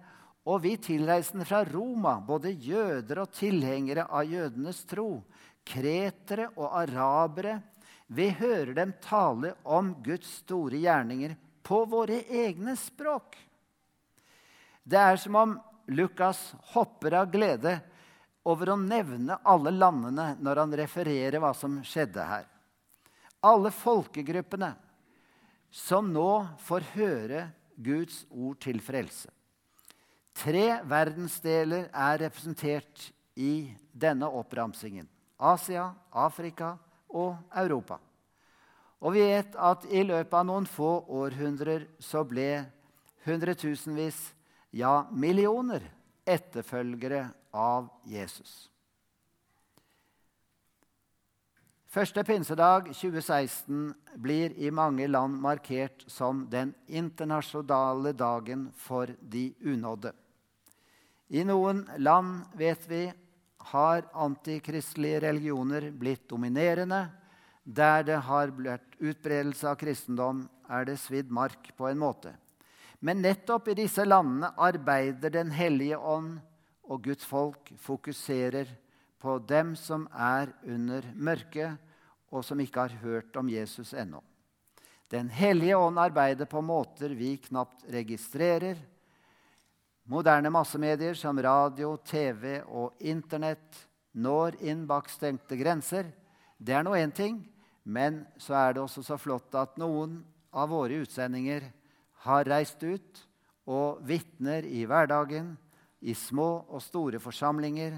og 0.48 0.62
vi 0.64 0.76
tilreisende 0.80 1.44
fra 1.48 1.62
Roma, 1.68 2.18
både 2.24 2.52
jøder 2.52 3.22
og 3.22 3.32
tilhengere 3.36 4.06
av 4.08 4.28
jødenes 4.28 4.82
tro, 4.88 5.22
kretere 5.64 6.48
og 6.56 6.72
arabere, 6.82 7.60
vi 8.10 8.26
hører 8.34 8.72
dem 8.74 8.92
tale 9.04 9.52
om 9.62 9.92
Guds 10.02 10.40
store 10.40 10.80
gjerninger 10.82 11.36
på 11.70 11.84
våre 11.86 12.24
egne 12.26 12.74
språk. 12.74 13.36
Det 14.82 14.98
er 14.98 15.18
som 15.22 15.36
om 15.38 15.52
Lukas 15.86 16.40
hopper 16.72 17.14
av 17.20 17.28
glede 17.30 17.76
over 18.42 18.72
å 18.72 18.78
nevne 18.80 19.36
alle 19.46 19.70
landene 19.70 20.32
når 20.42 20.62
han 20.64 20.74
refererer 20.80 21.38
hva 21.38 21.52
som 21.54 21.76
skjedde 21.86 22.26
her. 22.26 22.48
Alle 23.46 23.70
folkegruppene 23.70 24.72
som 25.70 26.10
nå 26.10 26.32
får 26.66 26.90
høre 26.96 27.46
Guds 27.78 28.24
ord 28.34 28.58
til 28.66 28.82
frelse. 28.82 29.30
Tre 30.34 30.66
verdensdeler 30.90 31.86
er 31.94 32.22
representert 32.26 33.12
i 33.38 33.70
denne 33.94 34.26
oppramsingen. 34.26 35.06
Asia, 35.38 35.86
Afrika 36.10 36.74
og 37.14 37.36
Europa. 37.62 38.02
Og 39.00 39.14
vi 39.16 39.24
vet 39.24 39.54
at 39.56 39.86
i 39.88 40.02
løpet 40.04 40.34
av 40.36 40.46
noen 40.48 40.66
få 40.68 40.90
århundrer 41.08 41.86
så 42.04 42.24
ble 42.28 42.66
hundretusenvis, 43.24 44.18
ja 44.76 45.06
millioner, 45.10 45.82
etterfølgere 46.28 47.24
av 47.56 47.88
Jesus. 48.06 48.70
Første 51.90 52.22
pinsedag 52.22 52.92
2016 52.94 53.88
blir 54.22 54.52
i 54.62 54.68
mange 54.70 55.08
land 55.10 55.40
markert 55.42 56.04
som 56.06 56.44
den 56.52 56.70
internasjonale 56.86 58.12
dagen 58.14 58.68
for 58.78 59.10
de 59.18 59.48
unådde. 59.58 60.12
I 61.34 61.42
noen 61.48 61.82
land, 61.98 62.44
vet 62.54 62.86
vi, 62.86 63.08
har 63.72 64.06
antikristelige 64.14 65.24
religioner 65.26 65.88
blitt 65.90 66.28
dominerende. 66.30 67.08
Der 67.64 68.02
det 68.02 68.20
har 68.26 68.50
blitt 68.54 68.96
utbredelse 68.98 69.68
av 69.68 69.76
kristendom, 69.80 70.46
er 70.68 70.86
det 70.86 70.98
svidd 71.02 71.30
mark 71.30 71.72
på 71.76 71.88
en 71.90 71.98
måte. 72.00 72.32
Men 73.00 73.22
nettopp 73.24 73.68
i 73.68 73.78
disse 73.78 74.04
landene 74.04 74.52
arbeider 74.56 75.30
Den 75.30 75.50
hellige 75.50 75.98
ånd, 75.98 76.38
og 76.84 77.04
Guds 77.04 77.24
folk 77.24 77.70
fokuserer 77.78 78.68
på 79.20 79.38
dem 79.38 79.76
som 79.76 80.08
er 80.12 80.50
under 80.64 81.04
mørket, 81.14 81.76
og 82.30 82.44
som 82.44 82.60
ikke 82.60 82.86
har 82.86 82.96
hørt 83.02 83.36
om 83.36 83.48
Jesus 83.50 83.92
ennå. 83.94 84.22
Den 85.10 85.28
hellige 85.28 85.76
ånd 85.76 85.98
arbeider 85.98 86.46
på 86.46 86.60
måter 86.62 87.10
vi 87.18 87.34
knapt 87.36 87.82
registrerer. 87.90 88.78
Moderne 90.06 90.50
massemedier 90.50 91.14
som 91.18 91.38
radio, 91.42 91.96
TV 91.96 92.60
og 92.66 92.94
Internett 93.00 93.86
når 94.12 94.60
inn 94.62 94.86
bak 94.86 95.10
stengte 95.10 95.58
grenser. 95.58 96.06
Det 96.60 96.74
er 96.76 96.84
nå 96.84 96.92
én 96.92 97.12
ting, 97.12 97.40
men 97.88 98.20
så 98.36 98.54
er 98.58 98.74
det 98.76 98.82
også 98.82 99.02
så 99.02 99.16
flott 99.16 99.54
at 99.56 99.78
noen 99.80 100.18
av 100.52 100.68
våre 100.68 101.00
utsendinger 101.00 101.70
har 102.26 102.48
reist 102.52 102.82
ut 102.84 103.22
og 103.70 104.02
vitner 104.04 104.66
i 104.68 104.84
hverdagen, 104.84 105.54
i 106.00 106.12
små 106.16 106.66
og 106.68 106.82
store 106.84 107.20
forsamlinger. 107.20 107.96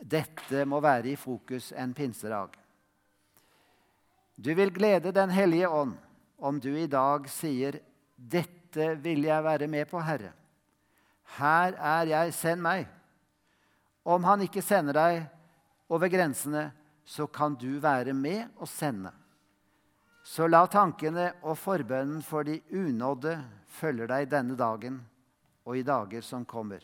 Dette 0.00 0.64
må 0.68 0.80
være 0.84 1.12
i 1.12 1.20
fokus 1.20 1.70
en 1.76 1.92
pinsedag. 1.96 2.56
Du 4.36 4.52
vil 4.54 4.72
glede 4.72 5.12
Den 5.12 5.30
hellige 5.30 5.68
ånd 5.68 5.96
om 6.38 6.60
du 6.60 6.76
i 6.76 6.86
dag 6.86 7.28
sier, 7.28 7.80
'Dette 8.16 8.94
vil 9.00 9.24
jeg 9.24 9.44
være 9.44 9.66
med 9.66 9.88
på, 9.88 10.00
Herre'. 10.00 10.32
Her 11.36 11.72
er 11.72 12.06
jeg, 12.06 12.34
send 12.34 12.60
meg. 12.62 12.86
Om 14.04 14.24
han 14.24 14.40
ikke 14.40 14.62
sender 14.62 14.92
deg 14.92 15.26
over 15.88 16.08
grensene, 16.08 16.72
så 17.06 17.26
kan 17.26 17.54
du 17.54 17.78
være 17.78 18.12
med 18.12 18.48
og 18.58 18.68
sende. 18.68 19.12
Så 20.26 20.48
la 20.50 20.64
tankene 20.66 21.28
og 21.46 21.54
forbønnen 21.58 22.22
for 22.26 22.42
de 22.42 22.58
unådde 22.74 23.36
følge 23.78 24.08
deg 24.10 24.26
denne 24.32 24.56
dagen 24.58 24.98
og 25.66 25.78
i 25.78 25.84
dager 25.86 26.24
som 26.26 26.44
kommer. 26.44 26.82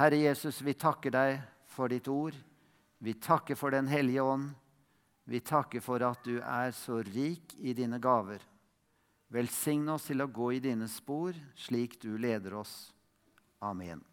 Herre 0.00 0.18
Jesus, 0.18 0.58
vi 0.66 0.74
takker 0.74 1.14
deg 1.14 1.38
for 1.70 1.92
ditt 1.92 2.08
ord. 2.10 2.34
Vi 2.98 3.14
takker 3.22 3.54
for 3.54 3.70
Den 3.70 3.86
hellige 3.86 4.22
ånd. 4.22 4.50
Vi 5.24 5.40
takker 5.40 5.80
for 5.80 6.02
at 6.02 6.24
du 6.26 6.40
er 6.40 6.72
så 6.74 6.98
rik 7.06 7.54
i 7.58 7.74
dine 7.76 8.00
gaver. 8.02 8.42
Velsign 9.30 9.86
oss 9.94 10.08
til 10.10 10.24
å 10.24 10.26
gå 10.26 10.52
i 10.56 10.62
dine 10.64 10.88
spor, 10.90 11.36
slik 11.54 12.00
du 12.02 12.16
leder 12.18 12.58
oss. 12.58 12.90
Amen. 13.62 14.09